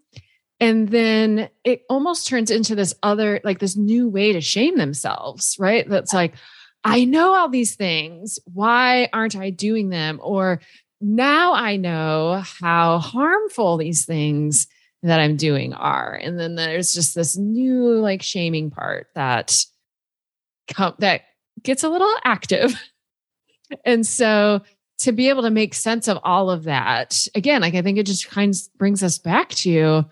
And 0.59 0.89
then 0.89 1.51
it 1.64 1.83
almost 1.89 2.27
turns 2.27 2.51
into 2.51 2.74
this 2.74 2.95
other, 3.03 3.41
like 3.45 3.59
this 3.59 3.77
new 3.77 4.09
way 4.09 4.33
to 4.33 4.41
shame 4.41 4.77
themselves, 4.77 5.57
right? 5.59 5.89
That's 5.89 6.14
like, 6.14 6.35
I 6.83 7.05
know 7.05 7.35
all 7.35 7.49
these 7.49 7.74
things. 7.74 8.39
Why 8.53 9.09
aren't 9.12 9.37
I 9.37 9.51
doing 9.51 9.91
them? 9.91 10.20
Or 10.22 10.61
now 11.01 11.53
I 11.53 11.77
know 11.77 12.43
how 12.61 12.99
harmful 12.99 13.77
these 13.77 14.07
things 14.07 14.66
that 15.03 15.20
I'm 15.20 15.37
doing 15.37 15.74
are. 15.74 16.14
And 16.14 16.39
then 16.39 16.55
there's 16.55 16.93
just 16.93 17.14
this 17.14 17.37
new 17.37 17.99
like 18.01 18.22
shaming 18.22 18.70
part 18.70 19.09
that 19.14 19.57
com- 20.72 20.97
that 20.99 21.22
gets 21.62 21.85
a 21.85 21.89
little 21.89 22.12
active. 22.24 22.74
and 23.84 24.06
so 24.06 24.62
to 24.98 25.12
be 25.12 25.28
able 25.28 25.42
to 25.42 25.50
make 25.50 25.74
sense 25.74 26.08
of 26.08 26.18
all 26.24 26.50
of 26.50 26.64
that, 26.64 27.26
again, 27.34 27.60
like 27.60 27.74
I 27.74 27.82
think 27.82 27.98
it 27.98 28.06
just 28.06 28.30
kind 28.30 28.54
of 28.54 28.60
brings 28.78 29.02
us 29.02 29.18
back 29.18 29.50
to 29.50 30.04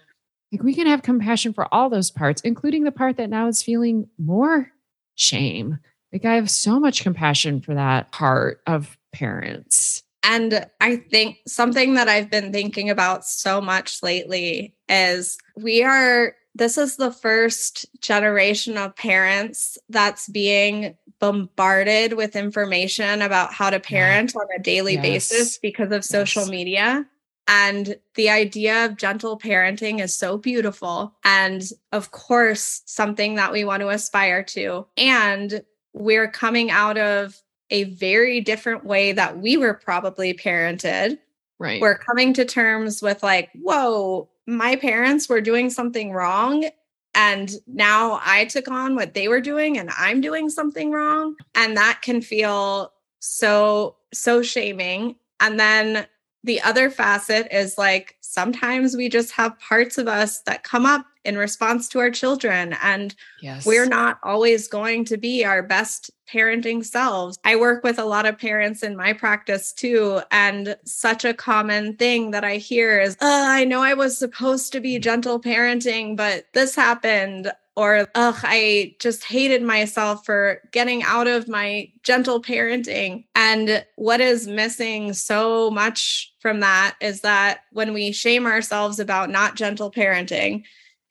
like 0.53 0.63
we 0.63 0.75
can 0.75 0.87
have 0.87 1.03
compassion 1.03 1.53
for 1.53 1.73
all 1.73 1.91
those 1.91 2.11
parts, 2.11 2.41
including 2.43 2.85
the 2.85 2.93
part 2.93 3.17
that 3.17 3.31
now 3.31 3.49
is 3.49 3.63
feeling 3.63 4.09
more 4.19 4.71
shame. 5.17 5.79
Like 6.13 6.25
I 6.25 6.35
have 6.35 6.51
so 6.51 6.79
much 6.79 7.03
compassion 7.03 7.61
for 7.61 7.75
that 7.75 8.13
part 8.13 8.61
of 8.67 8.97
parents. 9.13 10.03
And 10.23 10.67
I 10.81 10.97
think 10.97 11.39
something 11.47 11.95
that 11.95 12.09
I've 12.09 12.31
been 12.31 12.53
thinking 12.53 12.89
about 12.89 13.25
so 13.25 13.61
much 13.61 14.03
lately 14.03 14.75
is 14.89 15.37
we 15.57 15.83
are, 15.83 16.35
this 16.55 16.79
is 16.79 16.97
the 16.97 17.11
first 17.11 17.87
generation 18.01 18.79
of 18.79 18.95
parents 18.95 19.77
that's 19.89 20.29
being 20.29 20.97
bombarded 21.19 22.13
with 22.13 22.37
information 22.37 23.23
about 23.23 23.53
how 23.53 23.71
to 23.71 23.81
parent 23.81 24.33
yeah. 24.35 24.41
on 24.41 24.47
a 24.57 24.63
daily 24.63 24.95
yes. 24.95 25.03
basis 25.03 25.59
because 25.59 25.91
of 25.91 26.05
social 26.05 26.43
yes. 26.43 26.51
media. 26.51 27.07
And 27.47 27.97
the 28.15 28.31
idea 28.31 28.87
of 28.87 28.97
gentle 28.97 29.39
parenting 29.39 30.01
is 30.01 30.15
so 30.15 30.39
beautiful. 30.39 31.15
And 31.25 31.63
of 31.93 32.11
course, 32.11 32.83
something 32.87 33.35
that 33.35 33.53
we 33.53 33.65
want 33.65 33.81
to 33.83 33.89
aspire 33.89 34.43
to. 34.45 34.87
And 34.97 35.63
we're 35.93 36.31
coming 36.31 36.71
out 36.71 36.97
of 36.97 37.41
a 37.71 37.85
very 37.85 38.41
different 38.41 38.85
way 38.85 39.13
that 39.13 39.39
we 39.39 39.57
were 39.57 39.75
probably 39.75 40.35
parented. 40.35 41.19
Right. 41.59 41.81
We're 41.81 41.99
coming 41.99 42.35
to 42.35 42.45
terms 42.45 43.03
with 43.03 43.23
like, 43.23 43.51
whoa, 43.55 44.29
my 44.47 44.77
parents 44.77 45.29
were 45.29 45.41
doing 45.41 45.71
something 45.71 46.13
wrong. 46.13 46.69
And 47.15 47.53
now 47.67 48.21
I 48.25 48.45
took 48.47 48.69
on 48.69 48.97
what 48.97 49.15
they 49.15 49.29
were 49.29 49.41
doing 49.41 49.79
and 49.79 49.91
I'm 49.97 50.21
doing 50.21 50.49
something 50.49 50.91
wrong. 50.91 51.37
And 51.55 51.77
that 51.77 52.01
can 52.03 52.21
feel 52.21 52.93
so, 53.21 53.97
so 54.13 54.43
shaming. 54.43 55.17
And 55.41 55.59
then 55.59 56.07
the 56.43 56.61
other 56.61 56.91
facet 56.91 57.49
is 57.51 57.79
like 57.79 58.17
sometimes 58.21 58.97
we 58.97 59.09
just 59.09 59.33
have 59.33 59.59
parts 59.61 59.97
of 59.97 60.09
us 60.09 60.41
that 60.41 60.65
come 60.65 60.85
up 60.85 61.07
in 61.25 61.39
response 61.39 61.89
to 61.91 61.99
our 61.99 62.11
children. 62.11 62.77
And 62.83 63.15
yes. 63.41 63.67
we're 63.67 63.87
not 63.87 64.19
always 64.23 64.69
going 64.69 65.05
to 65.07 65.17
be 65.17 65.45
our 65.45 65.63
best 65.63 66.11
parenting 66.33 66.85
selves. 66.85 67.39
I 67.45 67.57
work 67.57 67.85
with 67.85 67.99
a 67.99 68.05
lot 68.05 68.27
of 68.27 68.39
parents 68.39 68.83
in 68.83 68.97
my 68.97 69.13
practice 69.13 69.73
too. 69.73 70.21
And 70.31 70.77
such 70.85 71.25
a 71.25 71.35
common 71.35 71.97
thing 71.97 72.31
that 72.31 72.45
I 72.45 72.57
hear 72.57 73.01
is, 73.01 73.15
uh, 73.21 73.45
I 73.47 73.65
know 73.65 73.83
I 73.83 73.95
was 73.95 74.19
supposed 74.19 74.73
to 74.73 74.81
be 74.81 74.99
gentle 74.99 75.41
parenting, 75.41 76.17
but 76.17 76.47
this 76.53 76.75
happened 76.75 77.53
or 77.77 78.07
ugh 78.15 78.39
i 78.43 78.95
just 79.01 79.25
hated 79.25 79.63
myself 79.63 80.25
for 80.25 80.61
getting 80.71 81.03
out 81.03 81.27
of 81.27 81.49
my 81.49 81.91
gentle 82.03 82.41
parenting 82.41 83.25
and 83.35 83.85
what 83.97 84.21
is 84.21 84.47
missing 84.47 85.13
so 85.13 85.71
much 85.71 86.33
from 86.41 86.61
that 86.61 86.95
is 87.01 87.23
that 87.23 87.61
when 87.73 87.93
we 87.93 88.13
shame 88.13 88.47
ourselves 88.47 89.01
about 89.01 89.31
not 89.31 89.57
gentle 89.57 89.91
parenting 89.91 90.63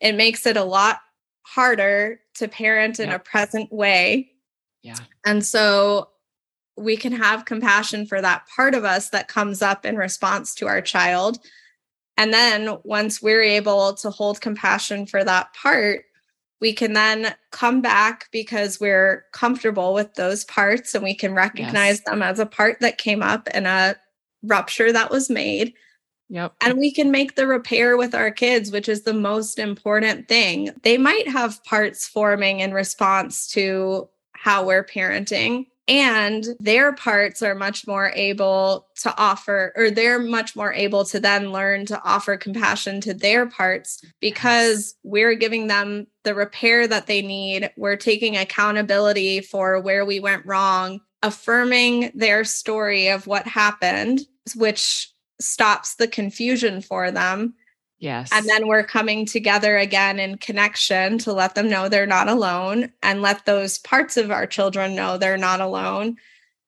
it 0.03 0.15
makes 0.15 0.45
it 0.45 0.57
a 0.57 0.63
lot 0.63 0.99
harder 1.43 2.19
to 2.35 2.47
parent 2.47 2.99
in 2.99 3.09
yep. 3.09 3.21
a 3.21 3.23
present 3.23 3.71
way. 3.71 4.29
Yeah. 4.83 4.97
And 5.25 5.43
so 5.43 6.09
we 6.75 6.97
can 6.97 7.13
have 7.13 7.45
compassion 7.45 8.05
for 8.05 8.21
that 8.21 8.45
part 8.53 8.75
of 8.75 8.83
us 8.83 9.09
that 9.09 9.29
comes 9.29 9.61
up 9.61 9.85
in 9.85 9.95
response 9.95 10.53
to 10.55 10.67
our 10.67 10.81
child. 10.81 11.39
And 12.17 12.33
then 12.33 12.77
once 12.83 13.21
we're 13.21 13.41
able 13.41 13.93
to 13.95 14.09
hold 14.09 14.41
compassion 14.41 15.05
for 15.05 15.23
that 15.23 15.53
part, 15.53 16.03
we 16.59 16.73
can 16.73 16.93
then 16.93 17.33
come 17.51 17.81
back 17.81 18.27
because 18.31 18.79
we're 18.79 19.25
comfortable 19.31 19.93
with 19.93 20.13
those 20.15 20.43
parts 20.45 20.93
and 20.95 21.03
we 21.03 21.15
can 21.15 21.33
recognize 21.33 21.97
yes. 21.97 22.01
them 22.01 22.21
as 22.21 22.39
a 22.39 22.45
part 22.45 22.79
that 22.81 22.97
came 22.97 23.23
up 23.23 23.47
in 23.49 23.65
a 23.65 23.95
rupture 24.43 24.91
that 24.91 25.11
was 25.11 25.29
made. 25.29 25.73
Yep. 26.33 26.55
And 26.61 26.79
we 26.79 26.91
can 26.91 27.11
make 27.11 27.35
the 27.35 27.45
repair 27.45 27.95
with 27.95 28.15
our 28.15 28.31
kids, 28.31 28.71
which 28.71 28.89
is 28.89 29.03
the 29.03 29.13
most 29.13 29.59
important 29.59 30.27
thing. 30.27 30.71
They 30.81 30.97
might 30.97 31.27
have 31.27 31.63
parts 31.63 32.07
forming 32.07 32.59
in 32.59 32.73
response 32.73 33.47
to 33.51 34.09
how 34.31 34.65
we're 34.65 34.83
parenting, 34.83 35.67
and 35.87 36.43
their 36.59 36.91
parts 36.93 37.43
are 37.43 37.53
much 37.53 37.85
more 37.85 38.11
able 38.15 38.87
to 39.01 39.15
offer, 39.15 39.73
or 39.75 39.91
they're 39.91 40.17
much 40.17 40.55
more 40.55 40.73
able 40.73 41.05
to 41.05 41.19
then 41.19 41.51
learn 41.51 41.85
to 41.85 42.01
offer 42.03 42.35
compassion 42.35 42.99
to 43.01 43.13
their 43.13 43.45
parts 43.45 44.03
because 44.19 44.95
we're 45.03 45.35
giving 45.35 45.67
them 45.67 46.07
the 46.23 46.33
repair 46.33 46.87
that 46.87 47.05
they 47.05 47.21
need. 47.21 47.69
We're 47.77 47.95
taking 47.95 48.37
accountability 48.37 49.41
for 49.41 49.79
where 49.79 50.03
we 50.03 50.19
went 50.19 50.47
wrong, 50.47 51.01
affirming 51.21 52.11
their 52.15 52.43
story 52.43 53.09
of 53.09 53.27
what 53.27 53.45
happened, 53.45 54.21
which 54.55 55.12
stops 55.39 55.95
the 55.95 56.07
confusion 56.07 56.81
for 56.81 57.11
them. 57.11 57.55
Yes. 57.99 58.29
And 58.33 58.45
then 58.47 58.67
we're 58.67 58.83
coming 58.83 59.25
together 59.25 59.77
again 59.77 60.19
in 60.19 60.37
connection 60.37 61.17
to 61.19 61.31
let 61.31 61.55
them 61.55 61.69
know 61.69 61.87
they're 61.87 62.05
not 62.05 62.27
alone 62.27 62.91
and 63.01 63.21
let 63.21 63.45
those 63.45 63.77
parts 63.77 64.17
of 64.17 64.29
our 64.29 64.45
children 64.45 64.93
know 64.95 65.17
they're 65.17 65.37
not 65.37 65.61
alone. 65.61 66.17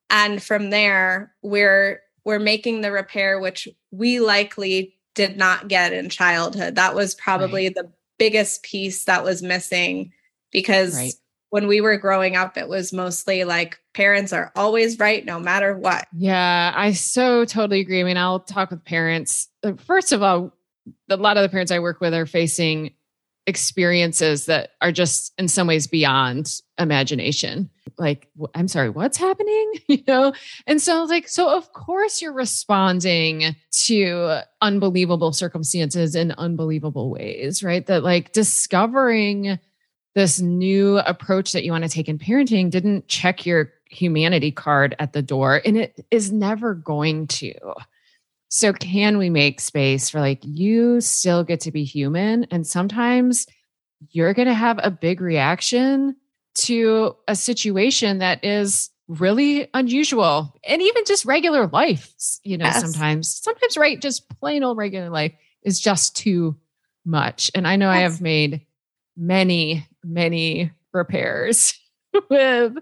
And 0.10 0.42
from 0.42 0.70
there, 0.70 1.34
we're 1.42 2.02
we're 2.24 2.40
making 2.40 2.82
the 2.82 2.92
repair 2.92 3.40
which 3.40 3.68
we 3.92 4.20
likely 4.20 4.96
did 5.14 5.38
not 5.38 5.68
get 5.68 5.94
in 5.94 6.10
childhood. 6.10 6.76
That 6.76 6.96
was 6.96 7.16
probably 7.16 7.66
right. 7.66 7.76
the 7.76 7.92
biggest 8.18 8.64
piece 8.64 9.04
that 9.06 9.24
was 9.24 9.44
missing 9.44 10.14
because 10.52 10.96
right 10.96 11.14
when 11.56 11.68
we 11.68 11.80
were 11.80 11.96
growing 11.96 12.36
up, 12.36 12.58
it 12.58 12.68
was 12.68 12.92
mostly 12.92 13.46
like 13.46 13.80
parents 13.94 14.34
are 14.34 14.52
always 14.58 15.00
right 15.00 15.24
no 15.24 15.40
matter 15.40 15.78
what. 15.78 16.06
Yeah, 16.12 16.74
I 16.76 16.92
so 16.92 17.46
totally 17.46 17.80
agree. 17.80 18.02
I 18.02 18.04
mean, 18.04 18.18
I'll 18.18 18.42
talk 18.42 18.72
with 18.72 18.84
parents. 18.84 19.48
Uh, 19.64 19.72
first 19.76 20.12
of 20.12 20.22
all, 20.22 20.52
a 21.10 21.16
lot 21.16 21.38
of 21.38 21.44
the 21.44 21.48
parents 21.48 21.72
I 21.72 21.80
work 21.80 22.02
with 22.02 22.14
are 22.14 22.26
facing 22.26 22.94
experiences 23.48 24.48
that 24.48 24.72
are 24.82 24.92
just 24.92 25.32
in 25.38 25.48
some 25.48 25.66
ways 25.66 25.88
beyond 25.88 26.60
imagination. 26.78 27.70
Like, 27.98 28.28
I'm 28.54 28.68
sorry, 28.68 28.90
what's 28.90 29.16
happening? 29.16 29.76
You 29.88 30.04
know? 30.10 30.34
And 30.68 30.82
so, 30.82 31.06
like, 31.06 31.30
so 31.30 31.56
of 31.56 31.72
course 31.72 32.22
you're 32.22 32.34
responding 32.34 33.56
to 33.86 34.40
unbelievable 34.62 35.32
circumstances 35.32 36.16
in 36.16 36.34
unbelievable 36.34 37.10
ways, 37.10 37.64
right? 37.64 37.86
That 37.86 38.04
like 38.04 38.34
discovering 38.34 39.58
this 40.16 40.40
new 40.40 40.98
approach 41.00 41.52
that 41.52 41.64
you 41.64 41.72
want 41.72 41.84
to 41.84 41.90
take 41.90 42.08
in 42.10 42.18
parenting 42.18 42.70
didn't 42.70 43.08
check 43.08 43.46
your 43.46 43.72
humanity 43.90 44.52
card 44.52 44.96
at 44.98 45.14
the 45.14 45.22
door 45.22 45.62
and 45.66 45.78
it 45.78 46.06
is 46.10 46.32
never 46.32 46.74
going 46.74 47.28
to. 47.28 47.54
So, 48.50 48.72
can 48.72 49.18
we 49.18 49.30
make 49.30 49.60
space 49.60 50.10
for 50.10 50.22
like 50.22 50.40
you 50.44 51.02
still 51.02 51.44
get 51.44 51.60
to 51.62 51.72
be 51.72 51.84
human? 51.84 52.46
And 52.52 52.66
sometimes 52.66 53.48
you're 54.12 54.34
going 54.34 54.48
to 54.48 54.54
have 54.54 54.80
a 54.82 54.92
big 54.92 55.20
reaction 55.20 56.16
to 56.56 57.16
a 57.28 57.36
situation 57.36 58.20
that 58.20 58.44
is 58.44 58.90
really 59.08 59.68
unusual 59.74 60.56
and 60.64 60.82
even 60.82 61.04
just 61.06 61.26
regular 61.26 61.68
life. 61.68 62.14
You 62.44 62.58
know, 62.58 62.66
yes. 62.66 62.82
sometimes, 62.82 63.28
sometimes, 63.28 63.78
right, 63.78 64.02
just 64.02 64.30
plain 64.40 64.64
old 64.64 64.78
regular 64.78 65.10
life 65.10 65.34
is 65.64 65.80
just 65.80 66.16
too 66.16 66.56
much. 67.06 67.52
And 67.54 67.68
I 67.68 67.76
know 67.76 67.92
yes. 67.92 67.96
I 67.96 68.00
have 68.02 68.22
made 68.22 68.66
many, 69.18 69.88
many 70.06 70.72
repairs 70.94 71.80
with 72.30 72.78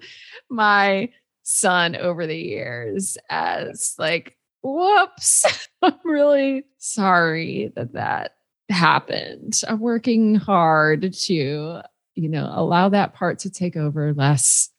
my 0.50 1.10
son 1.44 1.96
over 1.96 2.28
the 2.28 2.38
years 2.38 3.18
as 3.30 3.96
like, 3.98 4.38
whoops, 4.62 5.46
I'm 5.82 5.96
really 6.04 6.66
sorry 6.78 7.72
that 7.76 7.94
that 7.94 8.36
happened. 8.70 9.62
I'm 9.68 9.80
working 9.80 10.36
hard 10.36 11.14
to, 11.14 11.82
you 12.16 12.30
know, 12.30 12.52
allow 12.54 12.90
that 12.90 13.14
part 13.14 13.40
to 13.40 13.50
take 13.50 13.76
over 13.76 14.14
less 14.14 14.70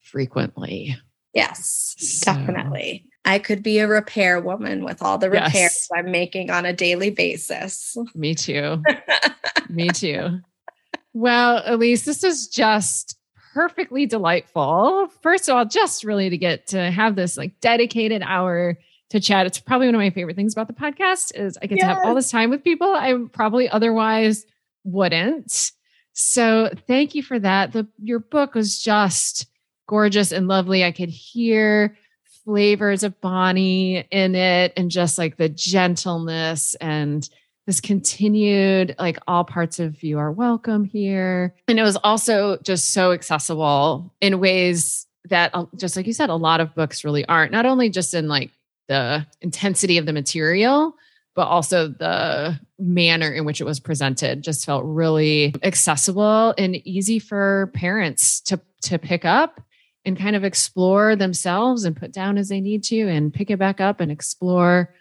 frequently. 0.00 0.96
Yes, 1.32 1.96
so. 1.98 2.32
definitely. 2.32 3.06
I 3.24 3.38
could 3.38 3.62
be 3.62 3.78
a 3.78 3.88
repair 3.88 4.40
woman 4.40 4.84
with 4.84 5.02
all 5.02 5.18
the 5.18 5.30
repairs 5.30 5.54
yes. 5.54 5.88
I'm 5.92 6.10
making 6.10 6.50
on 6.50 6.66
a 6.66 6.72
daily 6.72 7.10
basis. 7.10 7.96
Me 8.14 8.34
too. 8.34 8.82
Me 9.68 9.88
too. 9.88 10.40
Well, 11.14 11.62
Elise, 11.64 12.04
this 12.04 12.24
is 12.24 12.48
just 12.48 13.16
perfectly 13.54 14.04
delightful. 14.04 15.08
First 15.22 15.48
of 15.48 15.56
all, 15.56 15.64
just 15.64 16.02
really 16.02 16.28
to 16.28 16.36
get 16.36 16.66
to 16.68 16.90
have 16.90 17.14
this 17.14 17.36
like 17.36 17.60
dedicated 17.60 18.20
hour 18.22 18.76
to 19.10 19.20
chat. 19.20 19.46
It's 19.46 19.60
probably 19.60 19.86
one 19.86 19.94
of 19.94 20.00
my 20.00 20.10
favorite 20.10 20.34
things 20.34 20.52
about 20.52 20.66
the 20.66 20.74
podcast 20.74 21.38
is 21.38 21.56
I 21.62 21.66
get 21.66 21.78
yes. 21.78 21.84
to 21.84 21.94
have 21.94 22.04
all 22.04 22.16
this 22.16 22.32
time 22.32 22.50
with 22.50 22.64
people 22.64 22.92
I 22.92 23.14
probably 23.32 23.68
otherwise 23.68 24.44
wouldn't. 24.82 25.70
So 26.14 26.70
thank 26.88 27.14
you 27.14 27.22
for 27.22 27.38
that. 27.38 27.72
The 27.72 27.86
your 28.02 28.18
book 28.18 28.54
was 28.54 28.82
just 28.82 29.46
gorgeous 29.86 30.32
and 30.32 30.48
lovely. 30.48 30.82
I 30.84 30.90
could 30.90 31.10
hear 31.10 31.96
flavors 32.44 33.04
of 33.04 33.20
Bonnie 33.20 33.98
in 34.10 34.34
it 34.34 34.72
and 34.76 34.90
just 34.90 35.16
like 35.16 35.36
the 35.36 35.48
gentleness 35.48 36.74
and 36.80 37.28
this 37.66 37.80
continued 37.80 38.94
like 38.98 39.18
all 39.26 39.44
parts 39.44 39.78
of 39.78 40.02
you 40.02 40.18
are 40.18 40.30
welcome 40.30 40.84
here. 40.84 41.54
And 41.66 41.78
it 41.78 41.82
was 41.82 41.96
also 41.96 42.58
just 42.58 42.92
so 42.92 43.12
accessible 43.12 44.12
in 44.20 44.38
ways 44.38 45.06
that 45.30 45.50
uh, 45.54 45.66
just 45.76 45.96
like 45.96 46.06
you 46.06 46.12
said 46.12 46.28
a 46.28 46.34
lot 46.34 46.60
of 46.60 46.74
books 46.74 47.04
really 47.04 47.24
aren't. 47.26 47.52
Not 47.52 47.66
only 47.66 47.88
just 47.88 48.12
in 48.12 48.28
like 48.28 48.50
the 48.88 49.26
intensity 49.40 49.96
of 49.96 50.04
the 50.04 50.12
material, 50.12 50.94
but 51.34 51.46
also 51.46 51.88
the 51.88 52.58
manner 52.78 53.32
in 53.32 53.44
which 53.44 53.60
it 53.60 53.64
was 53.64 53.80
presented 53.80 54.42
just 54.42 54.66
felt 54.66 54.84
really 54.84 55.54
accessible 55.62 56.54
and 56.58 56.76
easy 56.86 57.18
for 57.18 57.70
parents 57.74 58.40
to 58.42 58.60
to 58.82 58.98
pick 58.98 59.24
up 59.24 59.60
and 60.04 60.18
kind 60.18 60.36
of 60.36 60.44
explore 60.44 61.16
themselves 61.16 61.84
and 61.84 61.96
put 61.96 62.12
down 62.12 62.36
as 62.36 62.50
they 62.50 62.60
need 62.60 62.84
to 62.84 63.08
and 63.08 63.32
pick 63.32 63.50
it 63.50 63.58
back 63.58 63.80
up 63.80 64.00
and 64.00 64.12
explore 64.12 64.94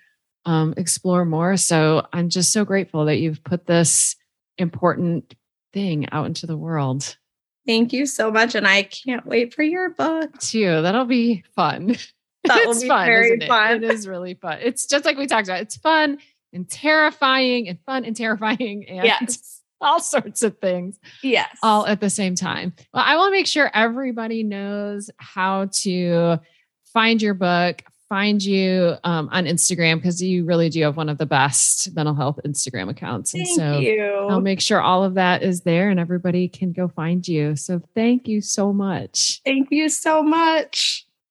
um, 0.45 0.73
explore 0.77 1.25
more 1.25 1.57
so 1.57 2.05
i'm 2.13 2.29
just 2.29 2.51
so 2.51 2.65
grateful 2.65 3.05
that 3.05 3.17
you've 3.17 3.43
put 3.43 3.65
this 3.65 4.15
important 4.57 5.35
thing 5.73 6.07
out 6.11 6.25
into 6.25 6.45
the 6.45 6.57
world 6.57 7.17
thank 7.65 7.93
you 7.93 8.05
so 8.05 8.31
much 8.31 8.55
and 8.55 8.67
i 8.67 8.83
can't 8.83 9.25
wait 9.25 9.53
for 9.53 9.63
your 9.63 9.89
book 9.91 10.37
too 10.39 10.81
that'll 10.81 11.05
be 11.05 11.43
fun 11.55 11.87
that 12.43 12.57
it's 12.57 12.67
will 12.67 12.81
be 12.81 12.87
fun, 12.87 13.05
very 13.05 13.39
fun 13.47 13.75
it? 13.75 13.83
it 13.83 13.91
is 13.91 14.07
really 14.07 14.33
fun 14.33 14.59
it's 14.61 14.85
just 14.85 15.05
like 15.05 15.17
we 15.17 15.27
talked 15.27 15.47
about 15.47 15.61
it's 15.61 15.77
fun 15.77 16.17
and 16.51 16.69
terrifying 16.69 17.67
and 17.67 17.79
fun 17.85 18.05
and 18.05 18.15
terrifying 18.15 18.85
and 18.89 19.05
yes 19.05 19.61
all 19.83 19.99
sorts 19.99 20.41
of 20.41 20.57
things. 20.57 20.99
Yes. 21.21 21.57
All 21.61 21.85
at 21.85 21.99
the 21.99 22.09
same 22.09 22.35
time. 22.35 22.73
Well, 22.93 23.03
I 23.05 23.17
want 23.17 23.33
to 23.33 23.37
make 23.37 23.47
sure 23.47 23.69
everybody 23.73 24.43
knows 24.43 25.11
how 25.17 25.67
to 25.81 26.39
find 26.85 27.21
your 27.21 27.33
book, 27.33 27.83
find 28.13 28.43
you 28.43 28.95
um, 29.05 29.27
on 29.31 29.45
Instagram 29.45 29.95
because 29.95 30.21
you 30.21 30.45
really 30.45 30.69
do 30.69 30.83
have 30.83 30.95
one 30.95 31.09
of 31.09 31.17
the 31.17 31.25
best 31.25 31.91
mental 31.95 32.13
health 32.13 32.39
Instagram 32.45 32.87
accounts. 32.87 33.33
And 33.33 33.43
thank 33.43 33.57
so 33.57 33.79
you. 33.79 34.27
I'll 34.29 34.39
make 34.39 34.61
sure 34.61 34.79
all 34.79 35.03
of 35.03 35.15
that 35.15 35.41
is 35.41 35.61
there 35.61 35.89
and 35.89 35.99
everybody 35.99 36.47
can 36.47 36.73
go 36.73 36.87
find 36.89 37.27
you. 37.27 37.55
So 37.55 37.81
thank 37.95 38.27
you 38.27 38.39
so 38.39 38.71
much. 38.71 39.41
Thank 39.43 39.69
you 39.71 39.89
so 39.89 40.21
much. 40.21 41.02